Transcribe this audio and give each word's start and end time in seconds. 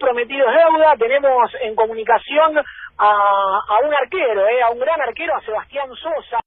prometido 0.00 0.46
es 0.48 0.56
deuda, 0.56 0.94
tenemos 0.96 1.50
en 1.60 1.74
comunicación 1.74 2.58
a, 2.98 3.08
a 3.08 3.86
un 3.86 3.92
arquero, 3.92 4.46
eh, 4.48 4.62
a 4.62 4.70
un 4.70 4.78
gran 4.78 5.00
arquero, 5.00 5.34
a 5.34 5.40
Sebastián 5.40 5.88
Sosa, 5.96 6.38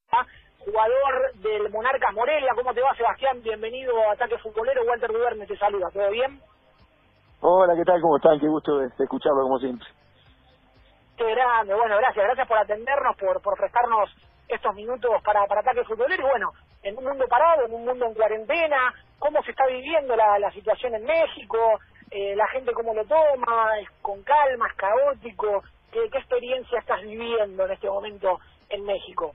jugador 0.59 1.33
del 1.35 1.69
Monarcas 1.69 2.13
Morelia. 2.13 2.53
¿Cómo 2.55 2.73
te 2.73 2.81
va, 2.81 2.95
Sebastián? 2.95 3.41
Bienvenido 3.41 3.93
a 4.07 4.13
Ataque 4.13 4.37
Futbolero. 4.37 4.83
Walter 4.85 5.11
Duerme 5.11 5.45
te 5.45 5.57
saluda. 5.57 5.89
¿Todo 5.91 6.09
bien? 6.09 6.39
Hola, 7.41 7.73
¿qué 7.75 7.83
tal? 7.83 7.99
¿Cómo 8.01 8.15
están? 8.15 8.39
Qué 8.39 8.47
gusto 8.47 8.77
de, 8.77 8.87
de 8.87 9.03
escucharlo, 9.03 9.43
como 9.43 9.59
siempre. 9.59 9.87
Qué 11.17 11.29
grande. 11.29 11.73
Bueno, 11.73 11.97
gracias. 11.97 12.23
Gracias 12.23 12.47
por 12.47 12.57
atendernos, 12.57 13.17
por, 13.17 13.41
por 13.41 13.57
prestarnos 13.57 14.09
estos 14.47 14.73
minutos 14.73 15.11
para, 15.23 15.45
para 15.47 15.59
Ataque 15.61 15.83
Futbolero. 15.83 16.25
Y 16.25 16.29
bueno, 16.29 16.51
en 16.81 16.97
un 16.97 17.03
mundo 17.03 17.25
parado, 17.27 17.65
en 17.65 17.73
un 17.73 17.83
mundo 17.83 18.05
en 18.05 18.13
cuarentena, 18.13 18.93
¿cómo 19.19 19.43
se 19.43 19.51
está 19.51 19.65
viviendo 19.67 20.15
la, 20.15 20.39
la 20.39 20.51
situación 20.51 20.95
en 20.95 21.03
México? 21.03 21.57
Eh, 22.15 22.35
la 22.35 22.47
gente 22.49 22.71
cómo 22.73 22.93
lo 22.93 23.03
toma, 23.05 23.79
es 23.81 23.89
con 24.03 24.21
calma, 24.21 24.67
es 24.67 24.75
caótico. 24.75 25.63
¿Qué, 25.91 25.99
¿Qué 26.11 26.19
experiencia 26.19 26.77
estás 26.77 27.01
viviendo 27.01 27.65
en 27.65 27.71
este 27.71 27.89
momento 27.89 28.39
en 28.69 28.85
México? 28.85 29.33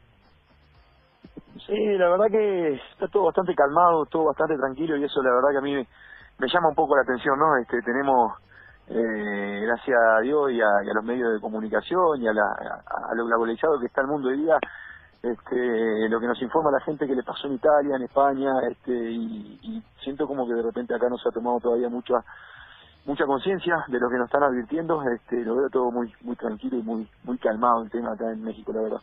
Sí, 1.67 1.75
la 1.99 2.09
verdad 2.11 2.27
que 2.31 2.75
está 2.75 3.09
todo 3.09 3.25
bastante 3.25 3.53
calmado, 3.57 4.07
todo 4.07 4.27
bastante 4.27 4.57
tranquilo 4.57 4.97
y 4.97 5.03
eso 5.03 5.21
la 5.23 5.35
verdad 5.35 5.51
que 5.51 5.59
a 5.59 5.61
mí 5.61 5.75
me, 5.75 6.49
llama 6.49 6.69
un 6.69 6.77
poco 6.77 6.95
la 6.95 7.03
atención, 7.03 7.37
¿no? 7.37 7.57
Este, 7.57 7.83
tenemos, 7.83 8.35
eh, 8.91 9.61
gracias 9.67 9.99
a 9.99 10.21
Dios 10.21 10.53
y 10.53 10.61
a, 10.61 10.95
los 10.95 11.05
medios 11.05 11.35
de 11.35 11.41
comunicación 11.41 12.23
y 12.23 12.29
a, 12.29 12.33
la, 12.33 12.45
a 12.45 13.15
lo 13.17 13.27
globalizado 13.27 13.81
que 13.81 13.87
está 13.87 14.03
el 14.03 14.07
mundo 14.07 14.29
hoy 14.29 14.39
día, 14.39 14.57
este, 15.21 16.09
lo 16.09 16.21
que 16.21 16.29
nos 16.29 16.41
informa 16.41 16.71
la 16.71 16.85
gente 16.85 17.09
que 17.09 17.17
le 17.17 17.25
pasó 17.25 17.49
en 17.49 17.55
Italia, 17.55 17.97
en 17.97 18.03
España, 18.03 18.53
este, 18.71 18.93
y, 18.93 19.59
y 19.63 19.83
siento 20.01 20.29
como 20.29 20.47
que 20.47 20.55
de 20.55 20.63
repente 20.63 20.95
acá 20.95 21.09
no 21.09 21.19
se 21.19 21.29
ha 21.29 21.33
tomado 21.33 21.59
todavía 21.59 21.89
mucha 21.89 22.15
mucha 23.09 23.25
conciencia 23.25 23.85
de 23.89 23.99
lo 23.99 24.11
que 24.11 24.17
nos 24.17 24.27
están 24.27 24.43
advirtiendo, 24.43 25.03
este, 25.11 25.37
lo 25.43 25.57
veo 25.57 25.71
todo 25.71 25.91
muy 25.91 26.13
muy 26.21 26.37
tranquilo 26.37 26.77
y 26.77 26.83
muy 26.83 27.09
muy 27.25 27.39
calmado 27.39 27.83
el 27.83 27.91
tema 27.91 28.13
acá 28.13 28.31
en 28.31 28.45
México, 28.45 28.71
la 28.71 28.83
verdad. 28.83 29.01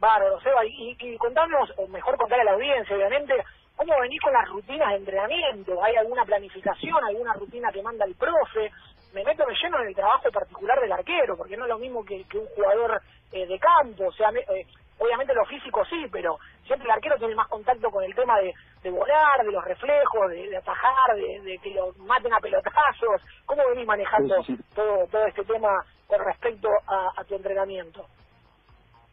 Bárbaro, 0.00 0.40
Seba, 0.40 0.66
y, 0.66 0.96
y 0.98 1.16
contanos, 1.16 1.72
o 1.76 1.86
mejor 1.86 2.16
contarle 2.16 2.42
a 2.42 2.46
la 2.46 2.52
audiencia, 2.54 2.96
obviamente, 2.96 3.34
¿cómo 3.76 3.92
venís 4.00 4.20
con 4.20 4.32
las 4.32 4.48
rutinas 4.48 4.88
de 4.88 4.96
entrenamiento? 4.96 5.80
¿Hay 5.84 5.94
alguna 5.94 6.24
planificación, 6.24 7.04
alguna 7.04 7.34
rutina 7.34 7.70
que 7.70 7.82
manda 7.82 8.04
el 8.04 8.16
profe? 8.16 8.72
Me 9.14 9.22
meto 9.22 9.46
me 9.46 9.54
lleno 9.54 9.80
en 9.82 9.88
el 9.88 9.94
trabajo 9.94 10.28
particular 10.32 10.80
del 10.80 10.92
arquero, 10.92 11.36
porque 11.36 11.56
no 11.56 11.64
es 11.66 11.68
lo 11.68 11.78
mismo 11.78 12.04
que, 12.04 12.24
que 12.24 12.38
un 12.38 12.46
jugador 12.46 13.00
eh, 13.30 13.46
de 13.46 13.58
campo, 13.60 14.08
o 14.08 14.12
sea, 14.12 14.30
eh, 14.30 14.66
obviamente 15.00 15.34
lo 15.34 15.44
físico 15.46 15.84
sí, 15.86 16.06
pero 16.12 16.38
siempre 16.64 16.86
el 16.86 16.92
arquero 16.92 17.16
tiene 17.16 17.34
más 17.34 17.48
contacto 17.48 17.90
con 17.90 18.04
el 18.04 18.14
tema 18.14 18.38
de, 18.38 18.52
de 18.82 18.90
volar, 18.90 19.44
de 19.44 19.50
los 19.50 19.64
reflejos, 19.64 20.28
de, 20.28 20.48
de 20.48 20.56
atajar, 20.56 21.16
de, 21.16 21.40
de, 21.40 21.58
que 21.58 21.74
lo 21.74 21.92
maten 22.04 22.32
a 22.32 22.38
pelotazos. 22.38 23.22
¿Cómo 23.46 23.62
venís 23.70 23.86
manejando 23.86 24.42
sí, 24.44 24.56
sí. 24.56 24.62
Todo, 24.74 25.06
todo 25.10 25.24
este 25.26 25.44
tema 25.44 25.70
con 26.06 26.20
respecto 26.24 26.68
a, 26.86 27.10
a 27.16 27.24
tu 27.24 27.34
entrenamiento? 27.34 28.04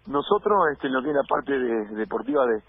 Nosotros, 0.07 0.55
este, 0.73 0.87
en 0.87 0.93
lo 0.93 1.01
que 1.01 1.09
es 1.09 1.15
la 1.15 1.27
parte 1.27 1.51
de, 1.57 1.85
deportiva 1.95 2.45
de, 2.45 2.61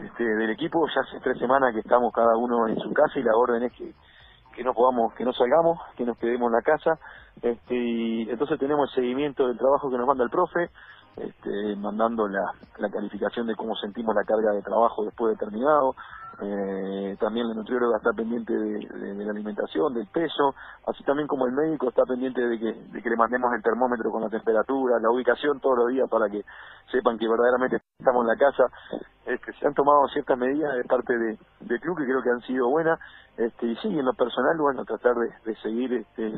este, 0.00 0.24
del 0.24 0.50
equipo, 0.50 0.86
ya 0.88 1.00
hace 1.00 1.20
tres 1.20 1.38
semanas 1.38 1.72
que 1.72 1.80
estamos 1.80 2.12
cada 2.12 2.36
uno 2.36 2.68
en 2.68 2.78
su 2.78 2.92
casa 2.92 3.18
y 3.18 3.22
la 3.22 3.36
orden 3.36 3.62
es 3.64 3.72
que, 3.72 3.92
que 4.54 4.64
no 4.64 4.74
podamos, 4.74 5.14
que 5.14 5.24
no 5.24 5.32
salgamos, 5.32 5.78
que 5.96 6.04
nos 6.04 6.18
quedemos 6.18 6.48
en 6.48 6.54
la 6.54 6.62
casa, 6.62 6.98
este, 7.42 7.74
y 7.74 8.30
entonces 8.30 8.58
tenemos 8.58 8.90
el 8.90 8.94
seguimiento 9.02 9.46
del 9.46 9.58
trabajo 9.58 9.90
que 9.90 9.96
nos 9.96 10.06
manda 10.06 10.24
el 10.24 10.30
profe, 10.30 10.70
este, 11.16 11.76
mandando 11.76 12.28
la, 12.28 12.52
calificación 12.90 13.46
de 13.46 13.56
cómo 13.56 13.74
sentimos 13.76 14.14
la 14.14 14.24
carga 14.24 14.52
de 14.52 14.62
trabajo 14.62 15.04
después 15.04 15.32
de 15.32 15.44
terminado, 15.44 15.94
eh, 16.40 17.16
también 17.18 17.48
la 17.48 17.54
nutrióloga 17.54 17.96
está 17.96 18.12
pendiente 18.12 18.52
de, 18.52 18.78
de, 18.78 19.14
de, 19.14 19.24
la 19.24 19.32
alimentación, 19.32 19.92
del 19.92 20.06
peso, 20.06 20.54
así 20.86 21.02
también 21.02 21.26
como 21.26 21.46
el 21.46 21.52
médico 21.52 21.88
está 21.88 22.04
pendiente 22.04 22.40
de 22.40 22.58
que, 22.58 22.72
de 22.72 23.02
que 23.02 23.10
le 23.10 23.16
mandemos 23.16 23.52
el 23.54 23.62
termómetro 23.62 24.12
con 24.12 24.22
la 24.22 24.28
temperatura, 24.28 25.00
la 25.00 25.10
ubicación 25.10 25.58
todos 25.58 25.78
los 25.78 25.88
días 25.88 26.08
para 26.08 26.28
que 26.30 26.44
sepan 26.92 27.18
que 27.18 27.28
verdaderamente 27.28 27.78
estamos 27.98 28.22
en 28.22 28.28
la 28.28 28.36
casa. 28.36 28.64
Este, 29.26 29.52
se 29.54 29.66
han 29.66 29.74
tomado 29.74 30.06
ciertas 30.08 30.38
medidas 30.38 30.76
de 30.76 30.84
parte 30.84 31.18
de, 31.18 31.38
del 31.60 31.80
club 31.80 31.98
que 31.98 32.04
creo 32.04 32.22
que 32.22 32.30
han 32.30 32.42
sido 32.42 32.68
buenas, 32.68 33.00
este, 33.36 33.66
y 33.66 33.76
sí, 33.76 33.88
en 33.88 34.04
lo 34.04 34.14
personal, 34.14 34.56
bueno, 34.58 34.84
tratar 34.84 35.16
de, 35.16 35.30
de 35.44 35.56
seguir 35.56 35.92
este, 35.92 36.32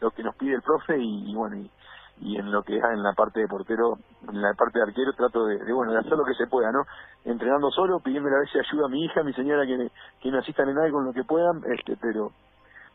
lo 0.00 0.10
que 0.10 0.24
nos 0.24 0.34
pide 0.34 0.54
el 0.54 0.62
profe 0.62 0.98
y, 0.98 1.30
y 1.30 1.34
bueno, 1.36 1.56
y, 1.56 1.70
y 2.20 2.36
en 2.36 2.52
lo 2.52 2.62
que 2.62 2.76
es 2.76 2.84
en 2.84 3.02
la 3.02 3.12
parte 3.14 3.40
de 3.40 3.48
portero, 3.48 3.98
en 4.28 4.42
la 4.42 4.52
parte 4.54 4.78
de 4.78 4.84
arquero 4.84 5.12
trato 5.14 5.46
de, 5.46 5.72
bueno, 5.72 5.92
de 5.92 5.98
hacer 5.98 6.12
lo 6.12 6.24
que 6.24 6.34
se 6.34 6.46
pueda, 6.46 6.70
¿no? 6.70 6.84
Entrenando 7.24 7.70
solo, 7.70 8.00
pidiéndole 8.00 8.36
a 8.36 8.40
veces 8.40 8.66
ayuda 8.68 8.86
a 8.86 8.88
mi 8.88 9.04
hija, 9.04 9.20
a 9.20 9.24
mi 9.24 9.32
señora 9.32 9.66
que 9.66 9.76
me, 9.76 9.90
que 10.20 10.30
me 10.30 10.38
asistan 10.38 10.68
en 10.68 10.78
algo 10.78 10.98
con 10.98 11.06
lo 11.06 11.12
que 11.12 11.24
puedan, 11.24 11.62
este, 11.72 11.96
pero 12.00 12.32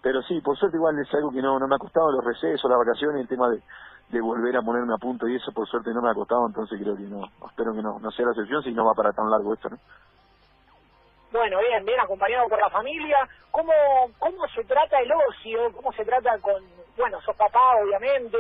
pero 0.01 0.21
sí, 0.21 0.39
por 0.41 0.55
suerte 0.55 0.77
igual 0.77 0.99
es 0.99 1.11
algo 1.15 1.31
que 1.31 1.41
no, 1.41 1.57
no 1.57 1.67
me 1.67 1.75
ha 1.75 1.79
costado 1.79 2.11
los 2.11 2.23
recesos, 2.23 2.69
las 2.69 2.77
vacaciones, 2.77 3.21
el 3.21 3.27
tema 3.27 3.49
de, 3.49 3.59
de 4.09 4.21
volver 4.21 4.55
a 4.55 4.61
ponerme 4.61 4.93
a 4.93 4.97
punto 4.97 5.27
y 5.27 5.35
eso 5.35 5.51
por 5.51 5.67
suerte 5.67 5.91
no 5.91 6.01
me 6.01 6.11
ha 6.11 6.13
costado, 6.13 6.45
entonces 6.45 6.79
creo 6.79 6.95
que 6.95 7.03
no, 7.03 7.25
espero 7.49 7.73
que 7.73 7.81
no, 7.81 7.97
no 7.99 8.11
sea 8.11 8.25
la 8.25 8.31
excepción 8.31 8.61
si 8.61 8.71
no 8.71 8.85
va 8.85 8.93
para 8.93 9.11
tan 9.11 9.29
largo 9.31 9.55
esto, 9.55 9.69
¿no? 9.69 9.77
Bueno, 11.31 11.57
bien, 11.59 11.83
bien 11.83 11.99
acompañado 11.99 12.47
por 12.47 12.59
la 12.61 12.69
familia. 12.69 13.17
¿Cómo, 13.51 13.73
cómo 14.19 14.47
se 14.55 14.63
trata 14.63 14.99
el 15.01 15.11
ocio? 15.11 15.71
¿Cómo 15.73 15.91
se 15.91 16.05
trata 16.05 16.37
con, 16.39 16.63
bueno, 16.95 17.19
sos 17.21 17.35
papá 17.35 17.75
obviamente, 17.83 18.37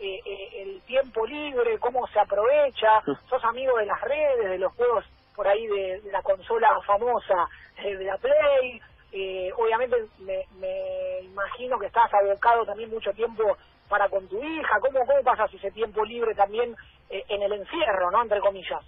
eh, 0.00 0.20
eh, 0.24 0.62
el 0.62 0.80
tiempo 0.82 1.26
libre, 1.26 1.78
cómo 1.78 2.06
se 2.08 2.20
aprovecha, 2.20 3.02
sos 3.28 3.44
amigo 3.44 3.76
de 3.78 3.86
las 3.86 4.00
redes, 4.02 4.50
de 4.50 4.58
los 4.58 4.72
juegos 4.74 5.04
por 5.34 5.46
ahí 5.46 5.66
de, 5.66 6.00
de 6.00 6.10
la 6.10 6.22
consola 6.22 6.68
famosa 6.86 7.46
eh, 7.84 7.96
de 7.96 8.04
la 8.04 8.16
Play, 8.16 8.80
eh, 9.12 9.50
obviamente 9.56 9.96
me, 10.20 10.44
me, 10.58 11.20
imagino 11.20 11.78
que 11.78 11.86
estás 11.86 12.12
abocado 12.12 12.64
también 12.64 12.90
mucho 12.90 13.12
tiempo 13.12 13.56
para 13.88 14.08
con 14.08 14.26
tu 14.28 14.42
hija, 14.42 14.80
¿cómo, 14.80 14.98
cómo 15.06 15.22
pasas 15.22 15.52
ese 15.54 15.70
tiempo 15.70 16.04
libre 16.04 16.34
también 16.34 16.74
eh, 17.10 17.22
en 17.28 17.42
el 17.42 17.52
encierro, 17.52 18.10
¿no? 18.10 18.22
Entre 18.22 18.40
comillas. 18.40 18.82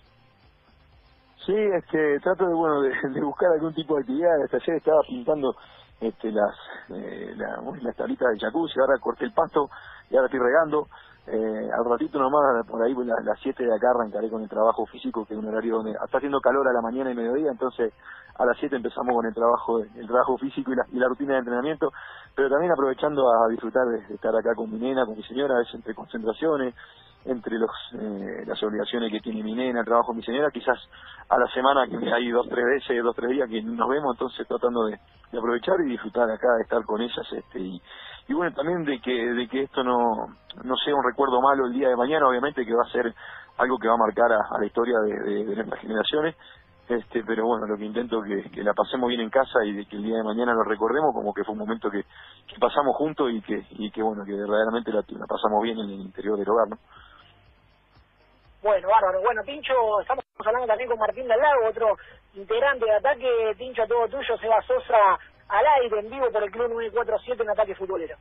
Sí, 1.46 1.54
es 1.54 1.84
que 1.86 2.18
trato 2.22 2.46
de, 2.46 2.54
bueno, 2.54 2.82
de, 2.82 2.90
de 2.90 3.20
buscar 3.22 3.52
algún 3.52 3.74
tipo 3.74 3.94
de 3.94 4.00
actividad, 4.00 4.42
hasta 4.44 4.56
ayer 4.56 4.76
estaba 4.76 5.00
pintando 5.06 5.54
este, 6.00 6.30
las, 6.30 6.54
eh, 6.90 7.32
la, 7.36 7.60
las 7.80 7.96
tablitas 7.96 8.28
del 8.30 8.40
jacuzzi, 8.40 8.78
ahora 8.80 8.98
corté 9.00 9.24
el 9.24 9.32
pasto 9.32 9.68
y 10.10 10.16
ahora 10.16 10.26
estoy 10.26 10.40
regando. 10.40 10.88
Eh, 11.30 11.70
al 11.76 11.84
ratito 11.84 12.18
nomás, 12.18 12.66
por 12.66 12.82
ahí, 12.82 12.94
las 12.94 13.38
7 13.42 13.62
de 13.62 13.74
acá 13.74 13.90
arrancaré 13.90 14.30
con 14.30 14.42
el 14.42 14.48
trabajo 14.48 14.86
físico, 14.86 15.26
que 15.26 15.34
es 15.34 15.38
un 15.38 15.46
horario 15.46 15.76
donde 15.76 15.92
está 15.92 16.16
haciendo 16.16 16.40
calor 16.40 16.66
a 16.66 16.72
la 16.72 16.80
mañana 16.80 17.10
y 17.10 17.14
mediodía, 17.14 17.50
entonces 17.50 17.92
a 18.38 18.46
las 18.46 18.56
7 18.58 18.76
empezamos 18.76 19.14
con 19.14 19.26
el 19.26 19.34
trabajo 19.34 19.80
el 19.80 20.06
trabajo 20.06 20.38
físico 20.38 20.72
y 20.72 20.76
la, 20.76 20.86
y 20.90 20.98
la 20.98 21.06
rutina 21.06 21.34
de 21.34 21.40
entrenamiento, 21.40 21.92
pero 22.34 22.48
también 22.48 22.72
aprovechando 22.72 23.28
a 23.28 23.48
disfrutar 23.48 23.84
de, 23.88 24.06
de, 24.06 24.14
estar 24.14 24.34
acá 24.34 24.54
con 24.54 24.70
mi 24.70 24.78
nena, 24.78 25.04
con 25.04 25.16
mi 25.16 25.22
señora, 25.24 25.56
a 25.56 25.58
veces 25.58 25.74
entre 25.74 25.94
concentraciones, 25.94 26.74
entre 27.28 27.58
los 27.58 27.70
eh, 27.92 28.44
las 28.46 28.60
obligaciones 28.62 29.12
que 29.12 29.20
tiene 29.20 29.42
mi 29.42 29.54
nena, 29.54 29.80
el 29.80 29.86
trabajo 29.86 30.12
de 30.12 30.18
mi 30.18 30.24
señora, 30.24 30.50
quizás 30.50 30.78
a 31.28 31.38
la 31.38 31.46
semana 31.48 31.86
que 31.86 32.12
hay 32.12 32.30
dos, 32.30 32.48
tres 32.48 32.64
veces, 32.64 33.02
dos, 33.02 33.14
tres 33.14 33.30
días 33.30 33.48
que 33.48 33.62
nos 33.62 33.88
vemos, 33.88 34.14
entonces 34.14 34.46
tratando 34.48 34.86
de, 34.86 34.98
aprovechar 35.36 35.74
y 35.84 35.90
disfrutar 35.90 36.30
acá, 36.30 36.48
de 36.56 36.62
estar 36.62 36.82
con 36.84 37.02
ellas, 37.02 37.26
este, 37.32 37.60
y, 37.60 37.80
y 38.28 38.32
bueno, 38.32 38.54
también 38.56 38.84
de 38.84 38.98
que, 39.00 39.12
de 39.12 39.46
que 39.46 39.64
esto 39.64 39.84
no, 39.84 40.26
no 40.64 40.76
sea 40.76 40.94
un 40.94 41.04
recuerdo 41.04 41.40
malo 41.42 41.66
el 41.66 41.74
día 41.74 41.90
de 41.90 41.96
mañana, 41.96 42.26
obviamente 42.26 42.64
que 42.64 42.74
va 42.74 42.82
a 42.86 42.92
ser 42.92 43.14
algo 43.58 43.78
que 43.78 43.88
va 43.88 43.94
a 43.94 43.98
marcar 43.98 44.32
a, 44.32 44.58
la 44.58 44.66
historia 44.66 44.98
de, 45.00 45.44
nuestras 45.54 45.80
generaciones, 45.80 46.34
este 46.88 47.22
pero 47.24 47.44
bueno 47.44 47.66
lo 47.66 47.76
que 47.76 47.84
intento 47.84 48.22
que, 48.22 48.50
que 48.50 48.62
la 48.62 48.72
pasemos 48.72 49.10
bien 49.10 49.20
en 49.20 49.28
casa 49.28 49.62
y 49.66 49.74
de 49.74 49.84
que 49.84 49.96
el 49.96 50.04
día 50.04 50.16
de 50.16 50.24
mañana 50.24 50.54
lo 50.54 50.64
recordemos 50.64 51.12
como 51.12 51.34
que 51.34 51.44
fue 51.44 51.52
un 51.52 51.58
momento 51.58 51.90
que, 51.90 52.02
que 52.46 52.58
pasamos 52.58 52.96
juntos 52.96 53.30
y 53.30 53.42
que 53.42 53.66
y 53.72 53.90
que 53.90 54.02
bueno 54.02 54.24
que 54.24 54.32
verdaderamente 54.32 54.90
la, 54.90 55.04
la 55.06 55.26
pasamos 55.26 55.62
bien 55.62 55.78
en 55.80 55.90
el 55.90 56.00
interior 56.00 56.38
del 56.38 56.48
hogar 56.48 56.70
no 56.70 56.78
bueno 58.62 58.88
bárbaro. 58.88 59.20
Bueno 59.22 59.42
Pincho 59.44 60.00
estamos 60.00 60.24
hablando 60.44 60.66
también 60.66 60.88
con 60.88 60.98
Martín 60.98 61.28
del 61.28 61.38
Lago 61.38 61.68
otro 61.68 61.96
integrante 62.34 62.84
de 62.84 62.94
ataque. 62.94 63.54
Pincho 63.58 63.86
todo 63.86 64.08
tuyo 64.08 64.36
Seba 64.38 64.60
Sosa 64.62 65.18
al 65.48 65.66
aire 65.82 66.00
en 66.00 66.10
vivo 66.10 66.30
por 66.30 66.42
el 66.42 66.50
club 66.50 66.68
947 66.70 67.42
en 67.42 67.50
ataque 67.50 67.74
futbolero. 67.74 68.16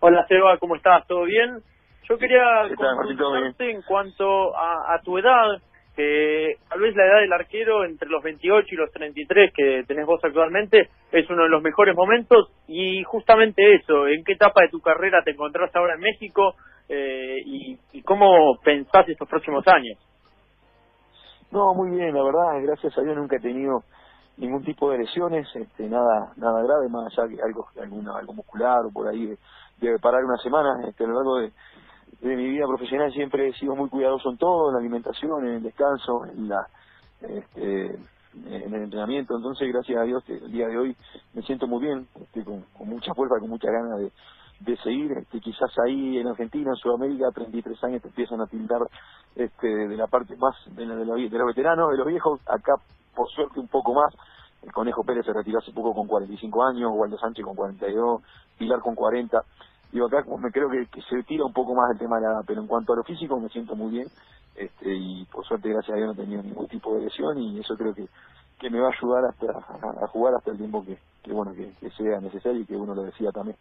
Hola 0.00 0.26
Seba 0.26 0.58
cómo 0.58 0.76
estás 0.76 1.06
todo 1.06 1.24
bien 1.24 1.62
yo 2.08 2.18
quería 2.18 2.68
consultarte 2.76 3.70
en 3.70 3.82
cuanto 3.82 4.54
a, 4.54 4.94
a 4.94 5.00
tu 5.00 5.16
edad 5.18 5.58
que 5.96 6.56
tal 6.68 6.80
vez 6.80 6.94
la 6.96 7.06
edad 7.06 7.20
del 7.20 7.32
arquero 7.32 7.84
entre 7.84 8.08
los 8.08 8.22
28 8.22 8.66
y 8.70 8.76
los 8.76 8.90
33 8.90 9.52
que 9.54 9.84
tenés 9.86 10.04
vos 10.04 10.20
actualmente 10.22 10.90
es 11.12 11.30
uno 11.30 11.44
de 11.44 11.48
los 11.48 11.62
mejores 11.62 11.94
momentos. 11.94 12.50
Y 12.66 13.02
justamente 13.04 13.76
eso, 13.76 14.08
¿en 14.08 14.24
qué 14.24 14.32
etapa 14.32 14.62
de 14.62 14.68
tu 14.68 14.80
carrera 14.80 15.22
te 15.22 15.30
encontrás 15.30 15.74
ahora 15.74 15.94
en 15.94 16.00
México 16.00 16.56
eh, 16.88 17.36
y, 17.44 18.02
cómo 18.02 18.58
pensás 18.62 19.08
estos 19.08 19.28
próximos 19.28 19.66
años? 19.68 19.98
No, 21.50 21.74
muy 21.74 21.96
bien, 21.96 22.14
la 22.14 22.22
verdad, 22.22 22.62
gracias 22.62 22.96
a 22.98 23.02
Dios 23.02 23.16
nunca 23.16 23.36
he 23.36 23.40
tenido 23.40 23.84
ningún 24.36 24.64
tipo 24.64 24.90
de 24.90 24.98
lesiones, 24.98 25.46
este, 25.54 25.88
nada 25.88 26.32
nada 26.36 26.62
grave, 26.62 26.88
más 26.88 27.16
allá 27.16 27.28
que 27.28 27.40
algo 27.40 27.68
alguna, 27.80 28.18
algo 28.18 28.34
muscular 28.34 28.84
o 28.84 28.90
por 28.90 29.06
ahí 29.06 29.32
debe 29.78 29.98
parar 30.00 30.24
una 30.24 30.36
semana, 30.38 30.88
este, 30.88 31.04
a 31.04 31.06
lo 31.06 31.14
largo 31.14 31.38
de 31.38 31.52
de 32.20 32.36
mi 32.36 32.48
vida 32.48 32.66
profesional 32.66 33.12
siempre 33.12 33.48
he 33.48 33.52
sido 33.54 33.74
muy 33.74 33.88
cuidadoso 33.90 34.30
en 34.30 34.38
todo, 34.38 34.68
en 34.68 34.74
la 34.74 34.80
alimentación, 34.80 35.46
en 35.46 35.54
el 35.56 35.62
descanso, 35.62 36.24
en 36.26 36.48
la 36.48 36.66
este, 37.20 37.98
en 38.46 38.74
el 38.74 38.82
entrenamiento, 38.82 39.36
entonces 39.36 39.72
gracias 39.72 39.98
a 39.98 40.02
Dios 40.02 40.24
el 40.28 40.50
día 40.50 40.66
de 40.66 40.76
hoy 40.76 40.96
me 41.34 41.42
siento 41.42 41.66
muy 41.66 41.84
bien, 41.84 42.08
estoy 42.20 42.42
con, 42.42 42.64
mucha 42.80 43.14
fuerza, 43.14 43.38
con 43.38 43.48
mucha 43.48 43.70
ganas 43.70 44.00
de, 44.00 44.10
de 44.64 44.76
seguir, 44.78 45.12
este, 45.12 45.40
quizás 45.40 45.70
ahí 45.84 46.18
en 46.18 46.28
Argentina, 46.28 46.70
en 46.70 46.76
Sudamérica, 46.76 47.30
33 47.32 47.84
años 47.84 48.02
te 48.02 48.08
empiezan 48.08 48.40
a 48.40 48.46
tildar 48.46 48.80
este, 49.36 49.66
de 49.66 49.96
la 49.96 50.06
parte 50.06 50.36
más 50.36 50.54
de, 50.74 50.86
la, 50.86 50.96
de, 50.96 51.04
la, 51.04 51.14
de 51.14 51.38
los 51.38 51.46
veteranos, 51.46 51.90
de 51.90 51.98
los 51.98 52.06
viejos, 52.06 52.40
acá 52.46 52.74
por 53.14 53.28
suerte 53.30 53.60
un 53.60 53.68
poco 53.68 53.94
más, 53.94 54.14
el 54.62 54.72
Conejo 54.72 55.04
Pérez 55.04 55.26
se 55.26 55.32
retiró 55.32 55.58
hace 55.58 55.72
poco 55.72 55.94
con 55.94 56.06
45 56.06 56.64
años, 56.64 56.90
Waldo 56.94 57.18
Sánchez 57.18 57.44
con 57.44 57.54
42, 57.54 58.22
Pilar 58.58 58.80
con 58.80 58.94
40, 58.94 59.38
digo 59.92 60.06
acá 60.06 60.24
me 60.38 60.50
creo 60.50 60.68
que, 60.70 61.02
se 61.02 61.22
tira 61.24 61.44
un 61.44 61.52
poco 61.52 61.74
más 61.74 61.90
el 61.92 61.98
tema 61.98 62.16
de 62.16 62.22
la 62.22 62.32
edad, 62.32 62.44
pero 62.46 62.60
en 62.60 62.66
cuanto 62.66 62.92
a 62.92 62.96
lo 62.96 63.04
físico 63.04 63.38
me 63.38 63.48
siento 63.48 63.76
muy 63.76 63.90
bien, 63.92 64.08
este, 64.56 64.94
y 64.94 65.24
por 65.26 65.44
suerte 65.44 65.68
gracias 65.68 65.94
a 65.94 65.96
Dios 65.96 66.06
no 66.06 66.12
he 66.22 66.24
tenido 66.24 66.42
ningún 66.42 66.68
tipo 66.68 66.94
de 66.94 67.02
lesión 67.02 67.38
y 67.38 67.58
eso 67.60 67.76
creo 67.76 67.94
que 67.94 68.06
que 68.58 68.70
me 68.70 68.80
va 68.80 68.88
a 68.88 68.96
ayudar 68.96 69.24
hasta 69.26 69.46
a, 70.02 70.06
jugar 70.08 70.34
hasta 70.34 70.52
el 70.52 70.58
tiempo 70.58 70.84
que, 70.84 70.98
que 71.22 71.32
bueno 71.32 71.52
que, 71.52 71.90
sea 71.90 72.20
necesario 72.20 72.60
y 72.60 72.66
que 72.66 72.76
uno 72.76 72.94
lo 72.94 73.02
decía 73.02 73.30
también. 73.30 73.56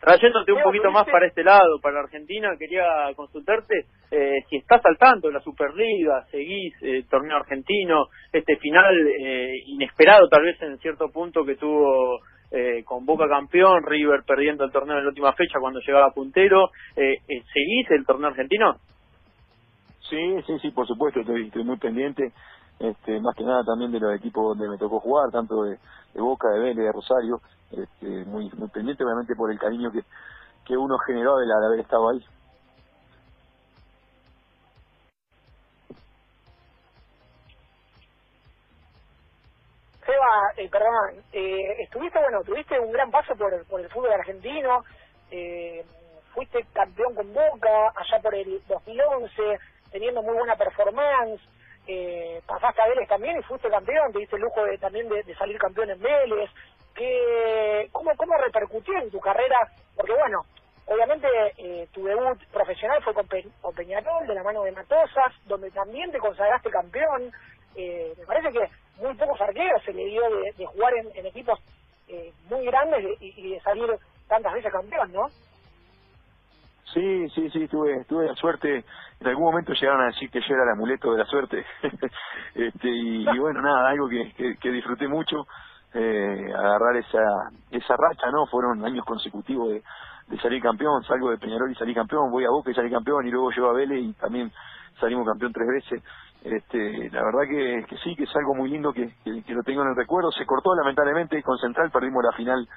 Trayéndote 0.00 0.52
un 0.52 0.62
poquito 0.62 0.92
más 0.92 1.06
para 1.06 1.26
este 1.26 1.42
lado, 1.42 1.80
para 1.82 2.00
Argentina, 2.00 2.54
quería 2.56 2.84
consultarte 3.16 3.86
eh, 4.12 4.44
si 4.48 4.56
estás 4.56 4.80
al 4.84 4.96
tanto 4.96 5.26
de 5.26 5.34
la 5.34 5.40
Superliga, 5.40 6.24
seguís 6.30 6.72
el 6.82 6.96
eh, 6.98 7.06
torneo 7.10 7.36
argentino, 7.36 8.06
este 8.32 8.56
final 8.56 8.94
eh, 9.08 9.54
inesperado 9.66 10.28
tal 10.28 10.44
vez 10.44 10.62
en 10.62 10.78
cierto 10.78 11.10
punto 11.10 11.44
que 11.44 11.56
tuvo 11.56 12.20
eh, 12.52 12.84
con 12.84 13.04
Boca 13.04 13.28
campeón, 13.28 13.82
River 13.84 14.22
perdiendo 14.24 14.64
el 14.64 14.70
torneo 14.70 14.98
en 14.98 15.04
la 15.04 15.10
última 15.10 15.32
fecha 15.32 15.58
cuando 15.60 15.80
llegaba 15.80 16.12
puntero, 16.14 16.70
¿seguís 16.94 17.90
el 17.90 18.06
torneo 18.06 18.28
argentino? 18.28 18.76
Sí, 20.08 20.36
sí, 20.46 20.58
sí, 20.62 20.70
por 20.70 20.86
supuesto, 20.86 21.20
estoy, 21.20 21.48
estoy 21.48 21.64
muy 21.64 21.76
pendiente, 21.76 22.32
este, 22.78 23.20
más 23.20 23.34
que 23.34 23.44
nada 23.44 23.64
también 23.64 23.90
de 23.90 24.00
los 24.00 24.14
equipos 24.14 24.56
donde 24.56 24.68
me 24.68 24.78
tocó 24.78 25.00
jugar, 25.00 25.30
tanto 25.30 25.64
de, 25.64 25.78
Boca, 26.14 26.48
de 26.50 26.60
Vélez, 26.60 26.76
de 26.76 26.92
Rosario, 26.92 27.40
este, 27.70 28.24
muy, 28.24 28.50
muy 28.56 28.68
pendiente 28.68 29.04
obviamente 29.04 29.34
por 29.34 29.50
el 29.50 29.58
cariño 29.58 29.90
que, 29.90 30.02
que 30.64 30.76
uno 30.76 30.98
generó 30.98 31.36
de 31.36 31.46
haber 31.52 31.80
estado 31.80 32.10
ahí. 32.10 32.24
Seba, 40.04 40.52
eh, 40.56 40.68
perdón, 40.70 41.22
eh, 41.32 41.82
estuviste, 41.82 42.18
bueno, 42.18 42.42
tuviste 42.42 42.80
un 42.80 42.92
gran 42.92 43.10
paso 43.10 43.34
por, 43.36 43.66
por 43.66 43.80
el 43.80 43.90
fútbol 43.90 44.12
argentino, 44.12 44.82
eh, 45.30 45.84
fuiste 46.32 46.64
campeón 46.72 47.14
con 47.14 47.32
Boca 47.32 47.92
allá 47.94 48.22
por 48.22 48.34
el 48.34 48.62
2011, 48.66 49.58
teniendo 49.90 50.22
muy 50.22 50.34
buena 50.34 50.56
performance, 50.56 51.42
eh, 51.90 52.42
pasaste 52.46 52.82
a 52.82 52.88
Vélez 52.88 53.08
también 53.08 53.38
y 53.38 53.42
fuiste 53.42 53.70
campeón, 53.70 54.12
te 54.12 54.18
diste 54.18 54.36
el 54.36 54.42
lujo 54.42 54.62
de, 54.62 54.76
también 54.76 55.08
de, 55.08 55.34
salir 55.36 55.58
campeón 55.58 55.90
en 55.90 56.00
Vélez. 56.00 56.50
Que, 56.94 57.88
¿cómo, 57.92 58.10
¿Cómo 58.16 58.36
repercutió 58.36 58.98
en 58.98 59.10
tu 59.10 59.18
carrera? 59.20 59.56
Porque 59.96 60.12
bueno, 60.12 60.42
obviamente 60.86 61.26
eh, 61.56 61.88
tu 61.92 62.04
debut 62.04 62.38
profesional 62.52 63.02
fue 63.02 63.14
con, 63.14 63.26
Peñarol, 63.74 64.26
de 64.26 64.34
la 64.34 64.42
mano 64.42 64.64
de 64.64 64.72
Matosas, 64.72 65.32
donde 65.46 65.70
también 65.70 66.12
te 66.12 66.18
consagraste 66.18 66.70
campeón. 66.70 67.32
Eh, 67.74 68.12
me 68.18 68.26
parece 68.26 68.52
que 68.52 68.68
muy 69.02 69.14
pocos 69.14 69.40
arqueros 69.40 69.82
se 69.84 69.94
le 69.94 70.04
dio 70.06 70.22
de, 70.28 70.66
jugar 70.66 70.92
en, 70.94 71.24
equipos 71.24 71.58
eh, 72.08 72.32
muy 72.50 72.66
grandes 72.66 73.16
y 73.20 73.50
de 73.52 73.60
salir 73.60 73.88
tantas 74.28 74.52
veces 74.52 74.70
campeón, 74.70 75.10
¿no? 75.12 75.28
Sí, 76.94 77.28
sí, 77.30 77.50
sí, 77.50 77.68
tuve, 77.68 78.04
tuve 78.06 78.26
la 78.26 78.34
suerte, 78.34 78.84
en 79.20 79.26
algún 79.26 79.44
momento 79.44 79.74
llegaron 79.74 80.02
a 80.02 80.06
decir 80.06 80.30
que 80.30 80.40
yo 80.40 80.54
era 80.54 80.64
el 80.64 80.70
amuleto 80.70 81.12
de 81.12 81.18
la 81.18 81.26
suerte, 81.26 81.64
este, 82.54 82.88
y, 82.88 83.38
bueno, 83.38 83.60
nada, 83.60 83.90
algo 83.90 84.08
que, 84.08 84.56
que, 84.58 84.70
disfruté 84.70 85.06
mucho, 85.06 85.46
eh, 85.92 86.52
agarrar 86.56 86.96
esa, 86.96 87.50
esa 87.70 87.94
racha, 87.96 88.30
¿no? 88.30 88.46
Fueron 88.46 88.84
años 88.84 89.04
consecutivos 89.04 89.68
de, 89.70 89.82
salir 90.40 90.62
campeón, 90.62 91.02
salgo 91.04 91.30
de 91.30 91.38
Peñarol 91.38 91.70
y 91.70 91.74
salí 91.74 91.94
campeón, 91.94 92.30
voy 92.30 92.44
a 92.44 92.50
Boca 92.50 92.70
y 92.70 92.74
salí 92.74 92.90
campeón, 92.90 93.26
y 93.26 93.30
luego 93.30 93.50
llego 93.50 93.70
a 93.70 93.74
Vélez 93.74 94.00
y 94.02 94.12
también 94.14 94.50
salimos 95.00 95.26
campeón 95.26 95.52
tres 95.52 95.68
veces. 95.68 96.02
Este, 96.44 97.10
la 97.10 97.24
verdad 97.24 97.48
que, 97.48 97.84
que 97.88 97.96
sí, 97.98 98.14
que 98.14 98.24
es 98.24 98.36
algo 98.36 98.54
muy 98.54 98.70
lindo 98.70 98.92
que, 98.92 99.12
que, 99.24 99.54
lo 99.54 99.62
tengo 99.62 99.82
en 99.82 99.88
el 99.88 99.96
recuerdo. 99.96 100.30
Se 100.30 100.46
cortó 100.46 100.74
lamentablemente 100.74 101.42
con 101.42 101.58
Central, 101.58 101.90
perdimos 101.90 102.22
la 102.22 102.36
final 102.36 102.68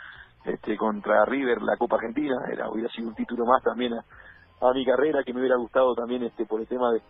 este, 0.46 0.78
contra 0.78 1.26
River 1.26 1.62
la 1.62 1.78
Copa 1.78 1.96
Argentina, 1.98 2.36
era 2.52 2.70
hubiera 2.70 2.90
sido 2.90 3.10
un 3.10 3.16
título 3.16 3.46
más 3.46 3.62
también 3.64 3.94
a, 3.94 4.74
mi 4.74 4.86
carrera 4.86 5.24
que 5.24 5.34
me 5.34 5.40
hubiera 5.40 5.58
gustado 5.58 5.96
también 5.96 6.24
este 6.24 6.46
por 6.46 6.62
el 6.62 6.68
tema 6.68 6.92
de, 6.92 7.02